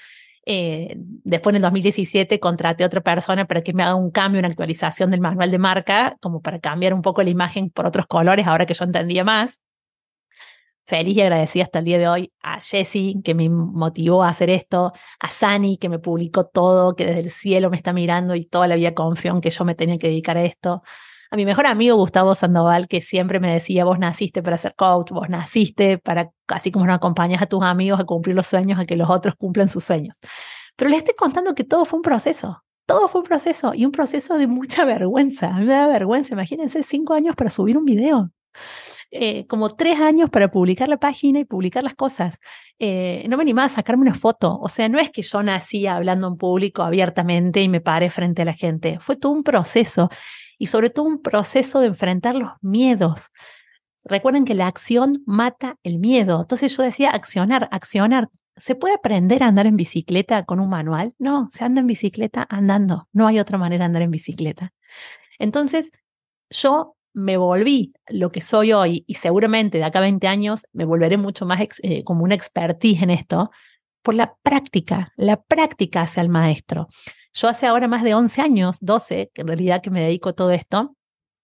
Eh, 0.44 0.96
después 0.96 1.52
en 1.52 1.56
el 1.56 1.62
2017 1.62 2.40
contraté 2.40 2.82
a 2.82 2.88
otra 2.88 3.02
persona 3.02 3.46
para 3.46 3.62
que 3.62 3.72
me 3.72 3.84
haga 3.84 3.94
un 3.94 4.10
cambio, 4.10 4.40
una 4.40 4.48
actualización 4.48 5.12
del 5.12 5.20
manual 5.20 5.50
de 5.52 5.58
marca, 5.58 6.16
como 6.20 6.42
para 6.42 6.58
cambiar 6.58 6.92
un 6.92 7.02
poco 7.02 7.22
la 7.22 7.30
imagen 7.30 7.70
por 7.70 7.86
otros 7.86 8.06
colores, 8.06 8.48
ahora 8.48 8.66
que 8.66 8.74
yo 8.74 8.84
entendía 8.84 9.22
más 9.22 9.60
feliz 10.86 11.16
y 11.16 11.20
agradecida 11.22 11.64
hasta 11.64 11.78
el 11.78 11.84
día 11.86 11.98
de 11.98 12.08
hoy 12.08 12.32
a 12.42 12.60
Jessie, 12.60 13.22
que 13.22 13.34
me 13.34 13.48
motivó 13.48 14.22
a 14.22 14.28
hacer 14.28 14.50
esto, 14.50 14.92
a 15.20 15.28
Sani, 15.28 15.78
que 15.78 15.88
me 15.88 15.98
publicó 15.98 16.46
todo, 16.46 16.94
que 16.94 17.06
desde 17.06 17.20
el 17.20 17.30
cielo 17.30 17.70
me 17.70 17.76
está 17.76 17.92
mirando 17.92 18.34
y 18.34 18.44
toda 18.44 18.66
la 18.68 18.76
vida 18.76 18.92
confió 18.92 19.32
en 19.32 19.40
que 19.40 19.50
yo 19.50 19.64
me 19.64 19.74
tenía 19.74 19.98
que 19.98 20.08
dedicar 20.08 20.36
a 20.36 20.44
esto. 20.44 20.82
A 21.34 21.36
mi 21.36 21.44
mejor 21.44 21.66
amigo 21.66 21.96
Gustavo 21.96 22.36
Sandoval, 22.36 22.86
que 22.86 23.02
siempre 23.02 23.40
me 23.40 23.52
decía, 23.52 23.84
vos 23.84 23.98
naciste 23.98 24.40
para 24.40 24.56
ser 24.56 24.76
coach, 24.76 25.10
vos 25.10 25.28
naciste 25.28 25.98
para, 25.98 26.30
así 26.46 26.70
como 26.70 26.86
no 26.86 26.94
acompañas 26.94 27.42
a 27.42 27.46
tus 27.46 27.64
amigos 27.64 27.98
a 27.98 28.04
cumplir 28.04 28.36
los 28.36 28.46
sueños, 28.46 28.78
a 28.78 28.86
que 28.86 28.94
los 28.94 29.10
otros 29.10 29.34
cumplan 29.34 29.68
sus 29.68 29.82
sueños. 29.82 30.16
Pero 30.76 30.90
le 30.90 30.96
estoy 30.96 31.16
contando 31.16 31.56
que 31.56 31.64
todo 31.64 31.86
fue 31.86 31.96
un 31.96 32.04
proceso, 32.04 32.62
todo 32.86 33.08
fue 33.08 33.22
un 33.22 33.26
proceso 33.26 33.74
y 33.74 33.84
un 33.84 33.90
proceso 33.90 34.38
de 34.38 34.46
mucha 34.46 34.84
vergüenza. 34.84 35.48
A 35.48 35.58
mí 35.58 35.64
me 35.64 35.72
da 35.72 35.88
vergüenza, 35.88 36.34
imagínense 36.34 36.84
cinco 36.84 37.14
años 37.14 37.34
para 37.34 37.50
subir 37.50 37.76
un 37.76 37.84
video. 37.84 38.30
Eh, 39.10 39.44
como 39.48 39.70
tres 39.70 39.98
años 39.98 40.30
para 40.30 40.52
publicar 40.52 40.88
la 40.88 40.98
página 40.98 41.40
y 41.40 41.44
publicar 41.44 41.82
las 41.82 41.96
cosas. 41.96 42.38
Eh, 42.78 43.26
no 43.28 43.36
me 43.36 43.42
animaba 43.42 43.66
a 43.66 43.70
sacarme 43.70 44.02
una 44.02 44.14
foto. 44.14 44.56
O 44.60 44.68
sea, 44.68 44.88
no 44.88 45.00
es 45.00 45.10
que 45.10 45.22
yo 45.22 45.42
nací 45.42 45.88
hablando 45.88 46.28
en 46.28 46.36
público 46.36 46.84
abiertamente 46.84 47.60
y 47.60 47.68
me 47.68 47.80
paré 47.80 48.08
frente 48.08 48.42
a 48.42 48.44
la 48.44 48.52
gente. 48.52 49.00
Fue 49.00 49.16
todo 49.16 49.32
un 49.32 49.42
proceso 49.42 50.10
y 50.58 50.68
sobre 50.68 50.90
todo 50.90 51.06
un 51.06 51.22
proceso 51.22 51.80
de 51.80 51.88
enfrentar 51.88 52.34
los 52.34 52.52
miedos. 52.60 53.30
Recuerden 54.04 54.44
que 54.44 54.54
la 54.54 54.66
acción 54.66 55.22
mata 55.26 55.78
el 55.82 55.98
miedo. 55.98 56.42
Entonces 56.42 56.76
yo 56.76 56.82
decía 56.82 57.10
accionar, 57.10 57.68
accionar. 57.72 58.28
¿se 58.56 58.74
puede 58.74 58.94
aprender 58.94 59.42
a 59.42 59.48
andar 59.48 59.66
en 59.66 59.76
bicicleta 59.76 60.44
con 60.44 60.60
un 60.60 60.68
manual? 60.68 61.14
No, 61.18 61.48
se 61.50 61.64
anda 61.64 61.80
en 61.80 61.86
bicicleta 61.86 62.46
andando. 62.48 63.08
No 63.12 63.26
hay 63.26 63.38
otra 63.38 63.58
manera 63.58 63.82
de 63.82 63.86
andar 63.86 64.02
en 64.02 64.10
bicicleta. 64.10 64.72
Entonces, 65.38 65.90
yo 66.50 66.96
me 67.12 67.36
volví 67.36 67.94
lo 68.08 68.30
que 68.32 68.40
soy 68.40 68.72
hoy 68.72 69.04
y 69.06 69.14
seguramente 69.14 69.78
de 69.78 69.84
acá 69.84 70.00
a 70.00 70.02
20 70.02 70.26
años 70.26 70.66
me 70.72 70.84
volveré 70.84 71.16
mucho 71.16 71.46
más 71.46 71.60
eh, 71.82 72.02
como 72.04 72.24
una 72.24 72.34
expertise 72.34 73.02
en 73.02 73.10
esto 73.10 73.50
por 74.04 74.14
la 74.14 74.36
práctica. 74.42 75.12
La 75.16 75.42
práctica 75.42 76.02
hacia 76.02 76.20
el 76.20 76.28
maestro. 76.28 76.86
Yo 77.32 77.48
hace 77.48 77.66
ahora 77.66 77.88
más 77.88 78.04
de 78.04 78.14
11 78.14 78.40
años, 78.40 78.78
12, 78.80 79.32
que 79.34 79.40
en 79.40 79.48
realidad 79.48 79.82
que 79.82 79.90
me 79.90 80.02
dedico 80.02 80.28
a 80.28 80.32
todo 80.34 80.52
esto, 80.52 80.94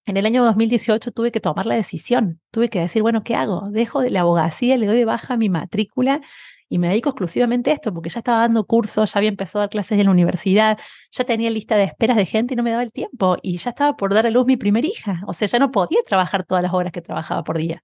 en 0.07 0.17
el 0.17 0.27
año 0.27 0.45
2018 0.45 1.11
tuve 1.11 1.33
que 1.33 1.41
tomar 1.41 1.67
la 1.67 1.75
decisión, 1.75 2.41
tuve 2.51 2.69
que 2.69 2.81
decir, 2.81 3.03
bueno, 3.03 3.25
¿qué 3.25 3.35
hago? 3.35 3.71
Dejo 3.71 4.01
de 4.01 4.11
la 4.11 4.21
abogacía, 4.21 4.77
le 4.77 4.87
doy 4.87 4.97
de 4.97 5.05
baja 5.05 5.37
mi 5.37 5.49
matrícula 5.49 6.21
y 6.69 6.79
me 6.79 6.89
dedico 6.89 7.11
exclusivamente 7.11 7.71
a 7.71 7.75
esto, 7.75 7.93
porque 7.93 8.11
ya 8.11 8.21
estaba 8.21 8.39
dando 8.39 8.65
cursos, 8.65 9.13
ya 9.13 9.19
había 9.19 9.29
empezado 9.29 9.61
a 9.61 9.65
dar 9.65 9.71
clases 9.71 9.99
en 9.99 10.05
la 10.05 10.13
universidad, 10.13 10.79
ya 11.11 11.25
tenía 11.25 11.51
lista 11.51 11.77
de 11.77 11.85
esperas 11.85 12.17
de 12.17 12.27
gente 12.27 12.55
y 12.55 12.57
no 12.57 12.63
me 12.63 12.71
daba 12.71 12.85
el 12.85 12.93
tiempo, 12.93 13.39
y 13.43 13.57
ya 13.57 13.71
estaba 13.71 13.97
por 13.97 14.15
dar 14.15 14.27
a 14.27 14.31
luz 14.31 14.47
mi 14.47 14.57
primera 14.57 14.87
hija, 14.87 15.23
o 15.27 15.35
sea, 15.35 15.49
ya 15.49 15.59
no 15.59 15.73
podía 15.73 16.01
trabajar 16.07 16.45
todas 16.45 16.63
las 16.63 16.73
horas 16.73 16.93
que 16.93 17.03
trabajaba 17.03 17.43
por 17.43 17.59
día. 17.59 17.83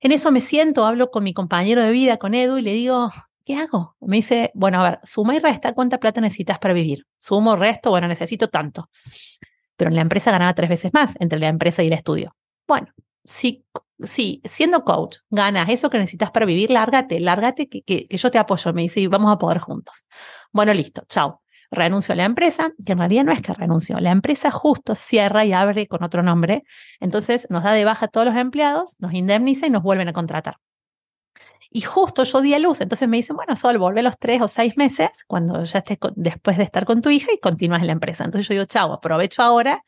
En 0.00 0.12
eso 0.12 0.30
me 0.30 0.42
siento, 0.42 0.84
hablo 0.84 1.10
con 1.10 1.24
mi 1.24 1.32
compañero 1.32 1.82
de 1.82 1.90
vida, 1.90 2.18
con 2.18 2.34
Edu, 2.34 2.58
y 2.58 2.62
le 2.62 2.74
digo, 2.74 3.10
¿qué 3.44 3.56
hago? 3.56 3.96
Me 4.00 4.16
dice, 4.16 4.50
bueno, 4.54 4.80
a 4.80 4.90
ver, 4.90 5.00
suma 5.02 5.34
y 5.34 5.38
resta, 5.38 5.72
¿cuánta 5.72 5.98
plata 5.98 6.20
necesitas 6.20 6.58
para 6.58 6.74
vivir? 6.74 7.06
Sumo, 7.18 7.56
resto, 7.56 7.90
bueno, 7.90 8.08
necesito 8.08 8.48
tanto. 8.48 8.88
Pero 9.76 9.90
en 9.90 9.96
la 9.96 10.02
empresa 10.02 10.30
ganaba 10.30 10.54
tres 10.54 10.68
veces 10.68 10.92
más 10.92 11.14
entre 11.20 11.38
la 11.38 11.48
empresa 11.48 11.82
y 11.82 11.86
el 11.86 11.92
estudio. 11.94 12.36
Bueno, 12.66 12.88
si, 13.24 13.64
si 14.02 14.42
siendo 14.44 14.84
coach 14.84 15.18
ganas 15.30 15.68
eso 15.68 15.90
que 15.90 15.98
necesitas 15.98 16.30
para 16.30 16.46
vivir, 16.46 16.70
lárgate, 16.70 17.20
lárgate 17.20 17.68
que, 17.68 17.82
que, 17.82 18.06
yo 18.10 18.30
te 18.30 18.38
apoyo. 18.38 18.72
Me 18.72 18.82
dice, 18.82 19.06
vamos 19.08 19.32
a 19.32 19.38
poder 19.38 19.58
juntos. 19.58 20.04
Bueno, 20.52 20.74
listo, 20.74 21.02
chao. 21.08 21.42
Renuncio 21.72 22.14
a 22.14 22.16
la 22.16 22.24
empresa, 22.24 22.72
que 22.84 22.92
en 22.92 22.98
realidad 22.98 23.24
no 23.24 23.32
es 23.32 23.42
que 23.42 23.54
renuncio, 23.54 24.00
la 24.00 24.10
empresa 24.10 24.50
justo 24.50 24.96
cierra 24.96 25.44
y 25.44 25.52
abre 25.52 25.86
con 25.86 26.02
otro 26.02 26.20
nombre, 26.20 26.64
entonces 26.98 27.46
nos 27.48 27.62
da 27.62 27.72
de 27.72 27.84
baja 27.84 28.06
a 28.06 28.08
todos 28.08 28.26
los 28.26 28.34
empleados, 28.34 28.96
nos 28.98 29.14
indemniza 29.14 29.68
y 29.68 29.70
nos 29.70 29.84
vuelven 29.84 30.08
a 30.08 30.12
contratar. 30.12 30.56
Y 31.72 31.82
justo 31.82 32.24
yo 32.24 32.40
di 32.40 32.52
a 32.52 32.58
luz, 32.58 32.80
entonces 32.80 33.08
me 33.08 33.16
dicen, 33.16 33.36
bueno, 33.36 33.54
Sol, 33.54 33.78
volvé 33.78 34.02
los 34.02 34.18
tres 34.18 34.42
o 34.42 34.48
seis 34.48 34.76
meses 34.76 35.24
cuando 35.28 35.62
ya 35.62 35.78
estés 35.78 35.98
después 36.16 36.56
de 36.56 36.64
estar 36.64 36.84
con 36.84 37.00
tu 37.00 37.10
hija 37.10 37.32
y 37.32 37.38
continúas 37.38 37.80
en 37.80 37.86
la 37.86 37.92
empresa. 37.92 38.24
Entonces 38.24 38.48
yo 38.48 38.54
digo, 38.54 38.64
chao, 38.64 38.92
aprovecho 38.92 39.42
ahora, 39.42 39.84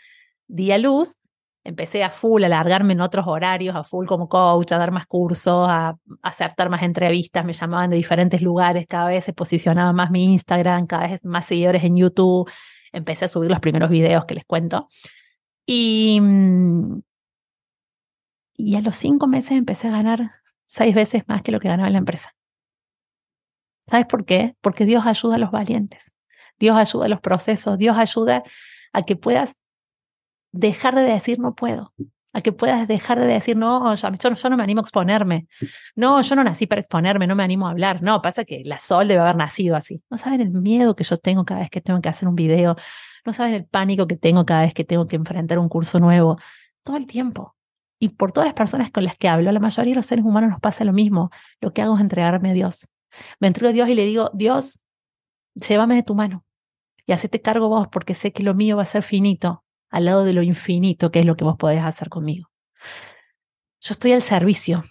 di 0.46 0.70
a 0.70 0.78
luz, 0.78 1.18
empecé 1.64 2.04
a 2.04 2.10
full, 2.10 2.44
a 2.44 2.46
alargarme 2.46 2.92
en 2.92 3.00
otros 3.00 3.26
horarios, 3.26 3.74
a 3.74 3.82
full 3.82 4.06
como 4.06 4.28
coach, 4.28 4.70
a 4.70 4.78
dar 4.78 4.92
más 4.92 5.06
cursos, 5.06 5.66
a, 5.68 5.96
aceptar 6.22 6.70
más 6.70 6.82
entrevistas, 6.82 7.44
me 7.44 7.52
llamaban 7.52 7.90
de 7.90 7.96
diferentes 7.96 8.42
lugares, 8.42 8.86
cada 8.88 9.06
vez 9.06 9.24
se 9.24 9.32
posicionaba 9.32 9.92
más 9.92 10.10
mi 10.12 10.24
Instagram, 10.32 10.86
cada 10.86 11.08
vez 11.08 11.24
más 11.24 11.46
seguidores 11.46 11.82
en 11.82 11.96
YouTube, 11.96 12.48
empecé 12.92 13.24
a 13.24 13.28
subir 13.28 13.50
los 13.50 13.60
primeros 13.60 13.90
videos 13.90 14.24
que 14.24 14.34
les 14.34 14.44
cuento. 14.44 14.88
Y, 15.66 16.20
mm, 16.20 17.00
y 18.56 18.76
a 18.76 18.80
los 18.82 18.96
cinco 18.96 19.26
meses 19.26 19.52
empecé 19.52 19.88
a 19.88 19.92
ganar 19.92 20.41
seis 20.72 20.94
veces 20.94 21.22
más 21.26 21.42
que 21.42 21.52
lo 21.52 21.60
que 21.60 21.68
ganaba 21.68 21.88
en 21.88 21.92
la 21.92 21.98
empresa. 21.98 22.34
¿Sabes 23.86 24.06
por 24.06 24.24
qué? 24.24 24.56
Porque 24.62 24.86
Dios 24.86 25.04
ayuda 25.04 25.34
a 25.34 25.38
los 25.38 25.50
valientes. 25.50 26.12
Dios 26.58 26.76
ayuda 26.76 27.04
a 27.04 27.08
los 27.08 27.20
procesos. 27.20 27.76
Dios 27.76 27.98
ayuda 27.98 28.42
a 28.94 29.02
que 29.02 29.14
puedas 29.14 29.52
dejar 30.50 30.94
de 30.94 31.02
decir 31.02 31.38
no 31.38 31.54
puedo. 31.54 31.92
A 32.32 32.40
que 32.40 32.52
puedas 32.52 32.88
dejar 32.88 33.20
de 33.20 33.26
decir 33.26 33.54
no, 33.54 33.94
yo, 33.94 34.08
yo, 34.10 34.48
no 34.48 34.56
me 34.56 34.62
animo 34.62 34.80
a 34.80 34.82
exponerme. 34.82 35.46
No, 35.94 36.22
yo 36.22 36.36
no 36.36 36.42
nací 36.42 36.66
para 36.66 36.80
exponerme, 36.80 37.26
no 37.26 37.36
me 37.36 37.42
animo 37.42 37.68
a 37.68 37.72
hablar. 37.72 38.02
No, 38.02 38.22
pasa 38.22 38.44
que 38.44 38.62
la 38.64 38.78
Sol 38.78 39.08
debe 39.08 39.20
haber 39.20 39.36
nacido 39.36 39.76
así. 39.76 40.02
No 40.08 40.16
saben 40.16 40.40
el 40.40 40.50
miedo 40.52 40.96
que 40.96 41.04
yo 41.04 41.18
tengo 41.18 41.44
cada 41.44 41.60
vez 41.60 41.68
que 41.68 41.82
tengo 41.82 42.00
que 42.00 42.08
hacer 42.08 42.28
un 42.28 42.34
video. 42.34 42.76
No 43.26 43.34
saben 43.34 43.52
el 43.52 43.66
pánico 43.66 44.06
que 44.06 44.16
tengo 44.16 44.46
cada 44.46 44.62
vez 44.62 44.72
que 44.72 44.84
tengo 44.84 45.06
que 45.06 45.16
enfrentar 45.16 45.58
un 45.58 45.68
curso 45.68 46.00
nuevo. 46.00 46.38
Todo 46.82 46.96
el 46.96 47.06
tiempo. 47.06 47.54
Y 48.02 48.08
por 48.08 48.32
todas 48.32 48.48
las 48.48 48.54
personas 48.54 48.90
con 48.90 49.04
las 49.04 49.16
que 49.16 49.28
hablo, 49.28 49.52
la 49.52 49.60
mayoría 49.60 49.92
de 49.92 49.94
los 49.94 50.06
seres 50.06 50.24
humanos 50.24 50.50
nos 50.50 50.58
pasa 50.58 50.82
lo 50.82 50.92
mismo. 50.92 51.30
Lo 51.60 51.72
que 51.72 51.82
hago 51.82 51.94
es 51.94 52.00
entregarme 52.00 52.50
a 52.50 52.52
Dios. 52.52 52.88
Me 53.38 53.46
entrego 53.46 53.70
a 53.70 53.72
Dios 53.72 53.88
y 53.88 53.94
le 53.94 54.04
digo, 54.04 54.28
Dios, 54.34 54.80
llévame 55.54 55.94
de 55.94 56.02
tu 56.02 56.16
mano 56.16 56.44
y 57.06 57.12
hacete 57.12 57.40
cargo 57.40 57.68
vos 57.68 57.86
porque 57.92 58.16
sé 58.16 58.32
que 58.32 58.42
lo 58.42 58.54
mío 58.54 58.76
va 58.76 58.82
a 58.82 58.86
ser 58.86 59.04
finito 59.04 59.64
al 59.88 60.06
lado 60.06 60.24
de 60.24 60.32
lo 60.32 60.42
infinito 60.42 61.12
que 61.12 61.20
es 61.20 61.26
lo 61.26 61.36
que 61.36 61.44
vos 61.44 61.54
podés 61.56 61.80
hacer 61.84 62.08
conmigo. 62.08 62.50
Yo 63.80 63.92
estoy 63.92 64.10
al 64.10 64.22
servicio, 64.22 64.82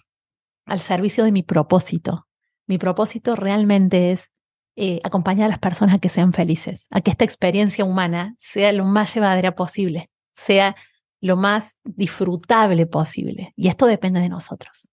al 0.64 0.80
servicio 0.80 1.22
de 1.22 1.32
mi 1.32 1.42
propósito. 1.42 2.26
Mi 2.66 2.78
propósito 2.78 3.36
realmente 3.36 4.12
es 4.12 4.30
eh, 4.74 5.02
acompañar 5.04 5.44
a 5.44 5.50
las 5.50 5.58
personas 5.58 5.96
a 5.96 5.98
que 5.98 6.08
sean 6.08 6.32
felices, 6.32 6.86
a 6.90 7.02
que 7.02 7.10
esta 7.10 7.26
experiencia 7.26 7.84
humana 7.84 8.36
sea 8.38 8.72
lo 8.72 8.86
más 8.86 9.14
llevadera 9.14 9.54
posible, 9.54 10.08
sea 10.32 10.76
lo 11.22 11.36
más 11.36 11.76
disfrutable 11.84 12.86
posible. 12.86 13.54
Y 13.56 13.68
esto 13.68 13.86
depende 13.86 14.20
de 14.20 14.28
nosotros. 14.28 14.88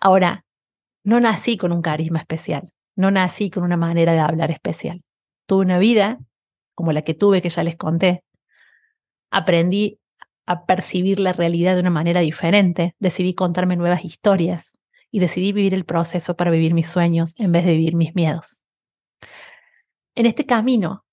Ahora, 0.00 0.44
no 1.02 1.18
nací 1.18 1.56
con 1.56 1.72
un 1.72 1.82
carisma 1.82 2.20
especial, 2.20 2.72
no 2.94 3.10
nací 3.10 3.50
con 3.50 3.64
una 3.64 3.76
manera 3.76 4.12
de 4.12 4.20
hablar 4.20 4.50
especial. 4.50 5.02
Tuve 5.46 5.64
una 5.64 5.78
vida 5.78 6.18
como 6.74 6.92
la 6.92 7.02
que 7.02 7.14
tuve, 7.14 7.42
que 7.42 7.48
ya 7.48 7.64
les 7.64 7.76
conté. 7.76 8.22
Aprendí 9.30 9.98
a 10.46 10.66
percibir 10.66 11.18
la 11.18 11.32
realidad 11.32 11.74
de 11.74 11.80
una 11.80 11.90
manera 11.90 12.20
diferente, 12.20 12.94
decidí 12.98 13.34
contarme 13.34 13.76
nuevas 13.76 14.04
historias 14.04 14.76
y 15.10 15.20
decidí 15.20 15.52
vivir 15.52 15.74
el 15.74 15.84
proceso 15.84 16.36
para 16.36 16.50
vivir 16.50 16.74
mis 16.74 16.88
sueños 16.88 17.34
en 17.38 17.52
vez 17.52 17.64
de 17.64 17.72
vivir 17.72 17.94
mis 17.94 18.14
miedos. 18.14 18.62
En 20.14 20.26
este 20.26 20.44
camino 20.44 21.04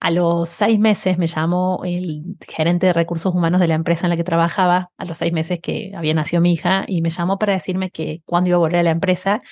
a 0.00 0.10
los 0.10 0.48
seis 0.48 0.78
meses 0.78 1.18
me 1.18 1.26
llamó 1.26 1.80
el 1.84 2.36
gerente 2.46 2.86
de 2.86 2.92
recursos 2.92 3.34
humanos 3.34 3.60
de 3.60 3.68
la 3.68 3.74
empresa 3.74 4.06
en 4.06 4.10
la 4.10 4.16
que 4.16 4.24
trabajaba, 4.24 4.90
a 4.96 5.04
los 5.04 5.18
seis 5.18 5.32
meses 5.32 5.60
que 5.60 5.92
había 5.96 6.14
nacido 6.14 6.42
mi 6.42 6.52
hija, 6.52 6.84
y 6.86 7.02
me 7.02 7.10
llamó 7.10 7.38
para 7.38 7.54
decirme 7.54 7.90
que 7.90 8.22
cuando 8.24 8.48
iba 8.48 8.56
a 8.56 8.60
volver 8.60 8.80
a 8.80 8.82
la 8.82 8.90
empresa, 8.90 9.42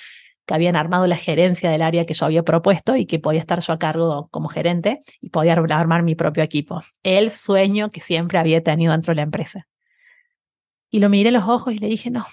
que 0.45 0.53
habían 0.53 0.75
armado 0.75 1.07
la 1.07 1.17
gerencia 1.17 1.71
del 1.71 1.81
área 1.81 2.05
que 2.05 2.13
yo 2.13 2.25
había 2.25 2.43
propuesto 2.43 2.95
y 2.95 3.05
que 3.07 3.19
podía 3.19 3.39
estar 3.39 3.59
yo 3.61 3.73
a 3.73 3.79
cargo 3.79 4.27
como 4.29 4.47
gerente 4.47 4.99
y 5.19 5.29
podía 5.29 5.53
armar 5.53 6.03
mi 6.03 6.15
propio 6.15 6.43
equipo. 6.43 6.81
El 7.01 7.31
sueño 7.31 7.89
que 7.89 8.01
siempre 8.01 8.37
había 8.37 8.63
tenido 8.63 8.91
dentro 8.91 9.11
de 9.11 9.15
la 9.15 9.21
empresa. 9.23 9.67
Y 10.91 10.99
lo 10.99 11.09
miré 11.09 11.29
en 11.29 11.35
los 11.35 11.49
ojos 11.49 11.73
y 11.73 11.79
le 11.79 11.87
dije, 11.87 12.11
no, 12.11 12.25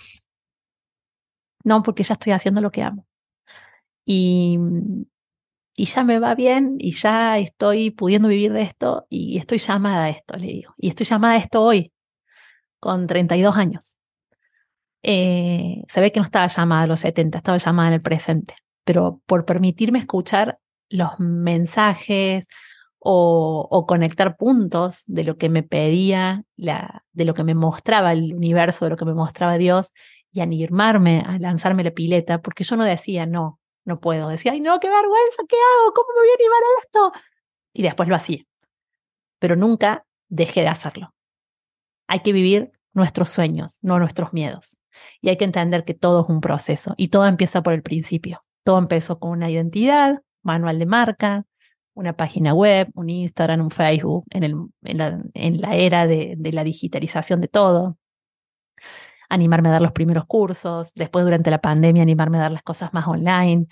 no, 1.65 1.83
porque 1.83 2.03
ya 2.03 2.15
estoy 2.15 2.33
haciendo 2.33 2.61
lo 2.61 2.71
que 2.71 2.83
amo. 2.83 3.07
Y 4.05 4.59
y 5.83 5.87
ya 5.87 6.05
me 6.05 6.21
va 6.21 6.37
bien 6.37 6.77
y 6.79 6.93
ya 6.93 7.39
estoy 7.39 7.91
pudiendo 7.91 8.29
vivir 8.29 8.53
de 8.53 8.63
esto 8.63 9.05
y 9.11 9.39
estoy 9.39 9.59
llamada 9.59 10.05
a 10.05 10.11
esto, 10.11 10.37
le 10.37 10.47
digo. 10.47 10.75
Y 10.77 10.89
estoy 10.89 11.07
llamada 11.07 11.35
a 11.35 11.39
esto 11.39 11.61
hoy, 11.61 11.93
con 12.79 13.09
32 13.09 13.57
años. 13.57 13.97
Eh, 15.03 15.83
se 15.89 16.01
ve 16.01 16.13
que 16.13 16.21
no 16.21 16.25
estaba 16.25 16.47
llamada 16.47 16.83
a 16.85 16.87
los 16.87 17.01
70, 17.01 17.39
estaba 17.39 17.59
llamada 17.59 17.89
en 17.89 17.95
el 17.95 18.01
presente, 18.01 18.55
pero 18.85 19.23
por 19.27 19.45
permitirme 19.45 19.99
escuchar 19.99 20.61
los 20.89 21.19
mensajes 21.19 22.47
o, 23.01 23.85
conectar 23.89 24.37
puntos 24.37 25.03
de 25.09 25.25
lo 25.25 25.37
que 25.37 25.49
me 25.49 25.65
pedía, 25.65 26.45
de 26.55 27.25
lo 27.25 27.35
que 27.35 27.43
me 27.43 27.57
mostraba 27.57 28.13
el 28.13 28.33
universo, 28.35 28.85
de 28.85 28.93
lo 28.93 28.97
que 28.97 29.05
me 29.05 29.15
mostraba 29.15 29.59
Dios, 29.59 29.93
y 30.31 30.43
animarme 30.43 31.25
a 31.27 31.41
lanzarme 31.41 31.83
la 31.83 31.91
pileta, 31.91 32.41
porque 32.41 32.63
yo 32.63 32.77
no 32.77 32.85
decía 32.85 33.27
no, 33.27 33.59
no 33.85 34.01
puedo. 34.01 34.29
Decía, 34.29 34.53
ay, 34.53 34.61
no, 34.61 34.79
qué 34.81 34.89
vergüenza, 34.89 35.43
¿qué 35.49 35.57
hago? 35.57 35.93
¿Cómo 35.93 36.09
me 36.15 36.21
voy 36.21 36.31
a 36.31 36.35
animar 36.35 36.63
a 36.63 36.83
esto? 36.83 37.13
Y 37.73 37.83
después 37.83 38.09
lo 38.09 38.15
hacía. 38.15 38.45
Pero 39.39 39.57
nunca 39.57 40.07
dejé 40.29 40.63
de 40.63 40.69
hacerlo. 40.69 41.15
Hay 42.07 42.21
que 42.21 42.33
vivir 42.33 42.73
nuestros 42.93 43.31
sueños, 43.31 43.79
no 43.83 43.99
nuestros 43.99 44.33
miedos. 44.33 44.77
Y 45.21 45.31
hay 45.31 45.37
que 45.37 45.45
entender 45.45 45.85
que 45.85 45.95
todo 45.95 46.23
es 46.23 46.29
un 46.29 46.41
proceso 46.41 46.95
y 46.97 47.09
todo 47.09 47.27
empieza 47.27 47.63
por 47.63 47.73
el 47.73 47.83
principio. 47.83 48.45
Todo 48.63 48.79
empezó 48.79 49.19
con 49.19 49.31
una 49.31 49.51
identidad, 49.51 50.23
manual 50.43 50.79
de 50.79 50.87
marca, 50.87 51.45
una 51.95 52.17
página 52.17 52.55
web, 52.55 52.89
un 52.95 53.09
Instagram, 53.09 53.61
un 53.61 53.71
Facebook, 53.71 54.25
en, 54.31 54.43
el, 54.45 54.55
en, 54.83 55.61
la, 55.61 55.75
era 55.75 56.07
de, 56.07 56.35
de 56.37 56.53
la 56.53 56.65
digitalización 56.65 57.41
de 57.41 57.49
todo 57.49 57.99
animarme 59.33 59.71
a 59.71 59.73
dar 59.73 59.83
los 59.83 59.93
primeros 59.93 60.27
cursos, 60.27 60.93
después 60.95 61.25
durante 61.25 61.51
la 61.51 61.59
pandemia 61.59 62.03
animarme 62.03 62.37
a 62.37 62.43
dar 62.43 62.53
las 62.53 62.63
cosas 62.63 62.93
más 62.93 63.07
online, 63.07 63.67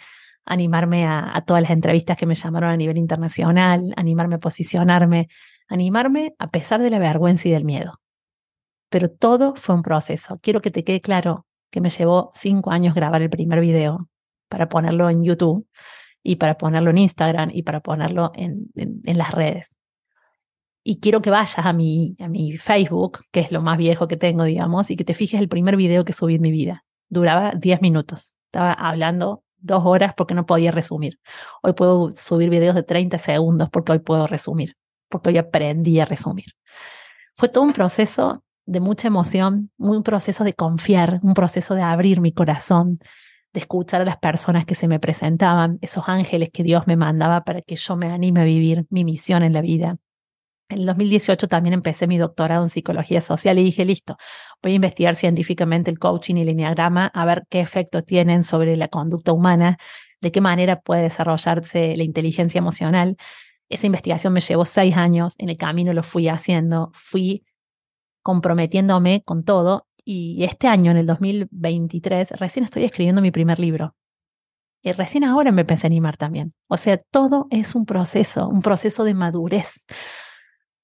animarme 0.47 1.07
a, 1.07 1.45
todas 1.47 1.61
las 1.63 1.71
entrevistas 1.71 2.17
que 2.17 2.25
me 2.25 2.35
llamaron 2.35 2.71
a 2.71 2.77
nivel 2.79 2.97
internacional, 2.97 3.93
animarme 3.99 4.37
a 4.37 4.39
posicionarme, 4.39 5.29
animarme 5.69 6.35
a 6.39 6.51
pesar 6.51 6.81
de 6.81 6.89
la 6.89 6.99
vergüenza 6.99 7.47
y 7.49 7.51
del 7.51 7.67
miedo. 7.67 8.01
Pero 8.89 9.11
todo 9.11 9.55
fue 9.55 9.75
un 9.75 9.83
proceso. 9.83 10.39
Quiero 10.43 10.63
que 10.63 10.71
te 10.71 10.83
quede 10.83 11.03
claro 11.03 11.47
que 11.71 11.83
me 11.83 11.91
llevó 11.91 12.33
cinco 12.35 12.71
años 12.71 12.95
grabar 12.95 13.21
el 13.21 13.29
primer 13.29 13.61
video 13.61 14.09
para 14.49 14.67
ponerlo 14.69 15.11
en 15.11 15.23
YouTube 15.23 15.69
y 16.23 16.37
para 16.37 16.57
ponerlo 16.57 16.91
en 16.91 16.99
Instagram 16.99 17.51
y 17.53 17.65
para 17.65 17.81
ponerlo 17.81 18.33
en 18.35 19.19
las 19.19 19.33
redes 19.33 19.77
y 20.83 21.01
quiero 21.01 21.21
que 21.23 21.31
vayas 21.31 21.59
a 21.59 21.73
mi, 21.73 22.17
a 22.21 22.29
mi 22.29 22.57
Facebook, 22.57 23.21
que 23.31 23.41
es 23.41 23.53
lo 23.53 23.63
más 23.63 23.79
viejo 23.79 24.09
que 24.09 24.17
tengo, 24.17 24.45
digamos, 24.45 24.91
y 24.91 24.97
que 24.97 25.05
te 25.05 25.15
fijes 25.15 25.41
el 25.41 25.49
primer 25.49 25.77
video 25.77 26.05
que 26.05 26.13
subí 26.13 26.37
en 26.37 26.43
mi 26.43 26.51
vida. 26.51 26.85
Duraba 27.09 27.53
10 27.53 27.83
minutos. 27.83 28.35
Estaba 28.47 28.73
hablando 28.73 29.45
dos 29.59 29.83
horas 29.85 30.15
porque 30.17 30.35
no 30.35 30.47
podía 30.47 30.71
resumir. 30.73 31.21
Hoy 31.63 31.75
puedo 31.75 32.13
subir 32.15 32.51
videos 32.51 32.75
de 32.75 32.83
30 32.83 33.19
segundos 33.19 33.69
porque 33.71 33.93
hoy 33.93 33.99
puedo 33.99 34.27
resumir, 34.27 34.77
porque 35.09 35.31
hoy 35.31 35.39
aprendí 35.39 36.01
a 36.01 36.07
resumir. 36.07 36.47
Fue 37.37 37.49
todo 37.49 37.65
un 37.65 37.73
proceso 37.73 38.43
de 38.67 38.81
mucha 38.81 39.09
emoción, 39.09 39.71
un 39.79 40.03
proceso 40.03 40.45
de 40.45 40.55
confiar, 40.55 41.21
un 41.23 41.35
proceso 41.35 41.75
de 41.75 41.83
abrir 41.83 42.21
mi 42.21 42.33
corazón, 42.33 43.01
de 43.53 43.61
escuchar 43.61 44.01
a 44.01 44.05
las 44.05 44.19
personas 44.19 44.65
que 44.65 44.75
se 44.75 44.89
me 44.89 45.01
presentaban, 45.01 45.79
esos 45.81 46.09
ángeles 46.09 46.51
que 46.53 46.63
Dios 46.63 46.87
me 46.87 46.97
mandaba 46.97 47.43
para 47.43 47.63
que 47.63 47.77
yo 47.77 47.97
me 47.97 48.11
anime 48.11 48.43
a 48.43 48.45
vivir 48.45 48.87
mi 48.91 49.05
misión 49.05 49.43
en 49.43 49.53
la 49.53 49.61
vida. 49.61 49.99
En 50.71 50.79
el 50.79 50.87
2018 50.87 51.49
también 51.49 51.75
empecé 51.75 52.07
mi 52.07 52.17
doctorado 52.17 52.63
en 52.63 52.69
psicología 52.69 53.21
social 53.21 53.59
y 53.59 53.65
dije, 53.65 53.85
listo, 53.85 54.17
voy 54.63 54.73
a 54.73 54.75
investigar 54.77 55.17
científicamente 55.17 55.91
el 55.91 55.99
coaching 55.99 56.37
y 56.37 56.43
el 56.43 56.49
enneagrama, 56.51 57.07
a 57.07 57.25
ver 57.25 57.45
qué 57.51 57.61
efecto 57.61 58.03
tienen 58.03 58.45
sobre 58.45 58.77
la 58.77 58.87
conducta 58.87 59.33
humana, 59.33 59.79
de 60.21 60.31
qué 60.31 60.41
manera 60.41 60.81
puede 60.81 61.03
desarrollarse 61.03 61.97
la 61.97 62.05
inteligencia 62.05 62.59
emocional. 62.61 63.17
Esa 63.69 63.87
investigación 63.87 64.33
me 64.33 64.41
llevó 64.41 64.65
seis 64.65 64.97
años, 64.97 65.35
en 65.39 65.49
el 65.49 65.57
camino 65.57 65.93
lo 65.93 66.05
fui 66.05 66.29
haciendo, 66.29 66.93
fui 66.95 67.45
comprometiéndome 68.23 69.23
con 69.23 69.43
todo 69.43 69.89
y 70.05 70.45
este 70.45 70.69
año, 70.69 70.93
en 70.93 70.99
el 70.99 71.07
2023, 71.07 72.31
recién 72.33 72.65
estoy 72.65 72.85
escribiendo 72.85 73.21
mi 73.23 73.33
primer 73.33 73.59
libro. 73.59 73.97
Y 74.83 74.93
recién 74.93 75.25
ahora 75.25 75.53
me 75.53 75.63
empecé 75.63 75.87
a 75.87 75.89
animar 75.89 76.17
también. 76.17 76.55
O 76.69 76.77
sea, 76.77 76.97
todo 76.97 77.49
es 77.51 77.75
un 77.75 77.87
proceso, 77.87 78.49
un 78.49 78.63
proceso 78.63 79.05
de 79.05 79.15
madurez. 79.15 79.85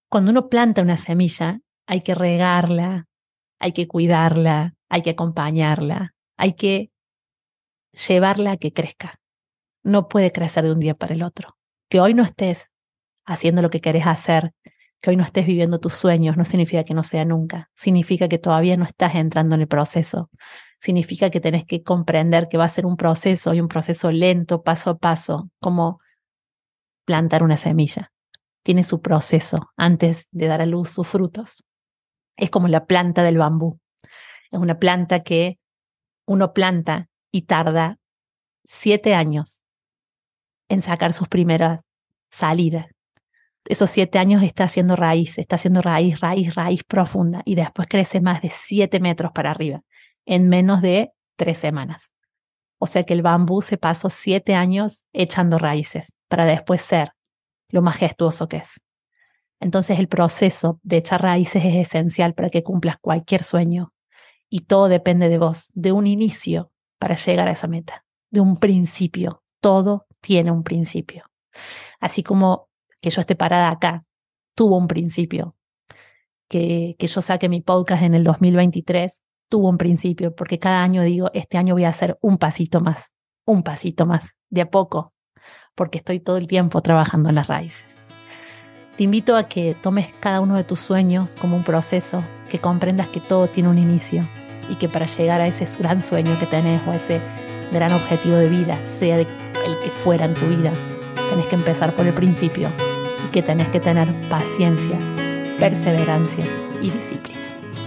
Cuando 0.09 0.31
uno 0.31 0.49
planta 0.49 0.83
una 0.83 0.97
semilla, 0.97 1.61
hay 1.87 2.03
que 2.03 2.15
regarla, 2.15 3.07
hay 3.59 3.73
que 3.73 3.89
cuidarla, 3.89 4.75
hay 4.89 5.03
que 5.03 5.11
acompañarla, 5.11 6.15
hay 6.37 6.55
que 6.55 6.91
llevarla 7.93 8.53
a 8.53 8.57
que 8.57 8.73
crezca. 8.73 9.19
No 9.83 10.09
puede 10.09 10.33
crecer 10.33 10.65
de 10.65 10.73
un 10.73 10.81
día 10.81 10.95
para 10.95 11.15
el 11.15 11.23
otro. 11.23 11.57
Que 11.89 12.01
hoy 12.01 12.15
no 12.15 12.23
estés 12.23 12.71
haciendo 13.25 13.63
lo 13.63 13.71
que 13.71 13.81
querés 13.81 14.07
hacer, 14.07 14.53
que 15.01 15.11
hoy 15.11 15.17
no 15.17 15.25
estés 15.25 15.47
viviendo 15.47 15.81
tus 15.81 15.93
sueños, 15.93 16.37
no 16.37 16.45
significa 16.45 16.85
que 16.85 16.95
no 16.95 17.03
sea 17.03 17.25
nunca. 17.25 17.71
Significa 17.75 18.29
que 18.29 18.39
todavía 18.39 18.77
no 18.77 18.85
estás 18.85 19.15
entrando 19.17 19.55
en 19.57 19.63
el 19.63 19.69
proceso. 19.69 20.31
Significa 20.81 21.31
que 21.31 21.41
tenés 21.41 21.65
que 21.65 21.83
comprender 21.83 22.49
que 22.49 22.59
va 22.59 22.65
a 22.65 22.69
ser 22.69 22.87
un 22.87 22.97
proceso 22.97 23.55
y 23.55 23.61
un 23.61 23.69
proceso 23.69 24.13
lento, 24.13 24.63
paso 24.63 24.91
a 24.91 24.99
paso, 24.99 25.51
como 25.61 26.01
plantar 27.05 27.43
una 27.43 27.57
semilla 27.57 28.13
tiene 28.67 28.83
su 28.83 29.01
proceso 29.01 29.71
antes 29.77 30.27
de 30.33 30.49
dar 30.49 30.61
a 30.61 30.67
luz 30.67 30.91
sus 30.91 31.07
frutos. 31.07 31.65
Es 32.37 32.51
como 32.51 32.67
la 32.67 32.87
planta 32.87 33.23
del 33.23 33.39
bambú. 33.39 33.79
Es 34.51 34.59
una 34.59 34.81
planta 34.81 35.23
que 35.23 35.61
uno 36.27 36.53
planta 36.53 37.09
y 37.31 37.43
tarda 37.43 38.01
siete 38.65 39.15
años 39.15 39.63
en 40.69 40.83
sacar 40.83 41.13
sus 41.13 41.29
primeras 41.29 41.79
salidas. 42.33 42.87
Esos 43.67 43.89
siete 43.89 44.19
años 44.19 44.43
está 44.43 44.65
haciendo 44.65 44.97
raíz, 44.97 45.39
está 45.39 45.55
haciendo 45.55 45.81
raíz, 45.81 46.19
raíz, 46.19 46.53
raíz 46.57 46.83
profunda 46.83 47.43
y 47.45 47.55
después 47.55 47.87
crece 47.89 48.21
más 48.21 48.43
de 48.43 48.51
siete 48.51 48.99
metros 48.99 49.31
para 49.31 49.53
arriba 49.53 49.83
en 50.25 50.49
menos 50.49 50.83
de 50.83 51.13
tres 51.37 51.59
semanas. 51.59 52.11
O 52.81 52.87
sea 52.87 53.05
que 53.05 53.15
el 53.15 53.23
bambú 53.23 53.63
se 53.63 53.79
pasó 53.79 54.11
siete 54.11 54.57
años 54.57 55.05
echando 55.13 55.57
raíces 55.57 56.13
para 56.27 56.47
después 56.47 56.81
ser 56.83 57.13
lo 57.69 57.83
majestuoso 57.83 58.49
que 58.49 58.59
es. 58.59 58.81
Entonces 59.61 59.99
el 59.99 60.09
proceso 60.09 60.81
de 60.83 60.99
echar 60.99 61.23
raíces 61.23 61.65
es 61.65 61.75
esencial 61.75 62.35
para 62.35 62.51
que 62.51 62.63
cumplas 62.63 62.97
cualquier 63.01 63.43
sueño 63.43 63.93
y 64.49 64.61
todo 64.61 64.89
depende 64.89 65.29
de 65.29 65.39
vos, 65.39 65.71
de 65.75 65.93
un 65.93 66.07
inicio 66.07 66.71
para 66.99 67.15
llegar 67.15 67.49
a 67.49 67.53
esa 67.53 67.67
meta, 67.67 68.05
de 68.31 68.41
un 68.41 68.59
principio. 68.59 69.43
Todo 69.61 70.07
tiene 70.21 70.51
un 70.51 70.63
principio. 70.63 71.25
Así 72.01 72.23
como 72.23 72.69
que 73.01 73.11
yo 73.11 73.21
esté 73.21 73.35
parada 73.35 73.71
acá, 73.71 74.05
tuvo 74.55 74.77
un 74.77 74.89
principio. 74.89 75.57
Que, 76.49 76.95
que 76.99 77.09
yo 77.09 77.23
saque 77.23 77.49
mi 77.49 77.61
podcast 77.61 78.05
en 78.05 78.15
el 78.15 78.23
2023, 78.23 79.21
tuvo 79.49 79.69
un 79.69 79.79
principio, 79.79 80.33
porque 80.33 80.61
cada 80.61 80.83
año 80.83 81.03
digo, 81.03 81.29
este 81.35 81.59
año 81.59 81.75
voy 81.75 81.83
a 81.83 81.89
hacer 81.89 82.19
un 82.21 82.39
pasito 82.39 82.81
más, 82.81 83.11
un 83.45 83.65
pasito 83.65 84.07
más, 84.07 84.37
de 84.49 84.61
a 84.61 84.71
poco, 84.71 85.13
porque 85.77 85.99
estoy 85.99 86.19
todo 86.19 86.39
el 86.39 86.49
tiempo 86.49 86.81
trabajando 86.81 87.29
en 87.29 87.37
las 87.37 87.47
raíces. 87.47 87.85
Te 88.97 89.05
invito 89.05 89.37
a 89.37 89.45
que 89.45 89.77
tomes 89.81 90.09
cada 90.21 90.41
uno 90.41 90.57
de 90.57 90.65
tus 90.65 90.81
sueños 90.81 91.37
como 91.39 91.57
un 91.57 91.63
proceso, 91.63 92.25
que 92.51 92.59
comprendas 92.59 93.07
que 93.09 93.21
todo 93.21 93.47
tiene 93.47 93.69
un 93.69 93.79
inicio 93.79 94.27
y 94.71 94.75
que 94.77 94.89
para 94.89 95.07
llegar 95.07 95.41
a 95.41 95.47
ese 95.47 95.67
gran 95.79 96.03
sueño 96.03 96.37
que 96.41 96.47
tenés 96.47 96.81
o 96.89 96.93
ese 96.93 97.21
gran 97.73 97.93
objetivo 97.93 98.37
de 98.37 98.49
vida, 98.49 98.79
sea 98.87 99.19
el 99.19 99.27
que 99.27 99.91
fuera 100.03 100.25
en 100.25 100.35
tu 100.35 100.47
vida, 100.47 100.73
tenés 101.31 101.47
que 101.47 101.57
empezar 101.57 101.93
por 101.93 102.07
el 102.07 102.15
principio 102.15 102.71
y 103.27 103.31
que 103.31 103.43
tenés 103.43 103.69
que 103.69 103.81
tener 103.81 104.09
paciencia, 104.31 104.99
perseverancia 105.59 106.45
y 106.81 106.91
disciplina. 106.91 107.39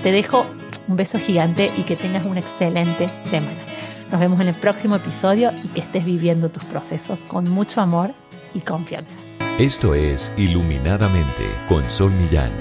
Te 0.04 0.12
dejo 0.12 0.46
un 0.88 0.96
beso 0.96 1.18
gigante 1.18 1.72
y 1.76 1.84
que 1.84 1.96
tengas 1.96 2.26
una 2.26 2.40
excelente 2.40 3.10
semana. 3.30 3.69
Nos 4.12 4.20
vemos 4.20 4.40
en 4.42 4.48
el 4.48 4.56
próximo 4.56 4.96
episodio 4.96 5.52
y 5.64 5.68
que 5.68 5.82
estés 5.82 6.04
viviendo 6.04 6.50
tus 6.50 6.64
procesos 6.64 7.20
con 7.26 7.50
mucho 7.50 7.80
amor 7.80 8.12
y 8.54 8.62
confianza. 8.62 9.16
Esto 9.60 9.94
es 9.94 10.32
Iluminadamente 10.38 11.46
con 11.68 11.88
Sol 11.92 12.12
Millán. 12.14 12.52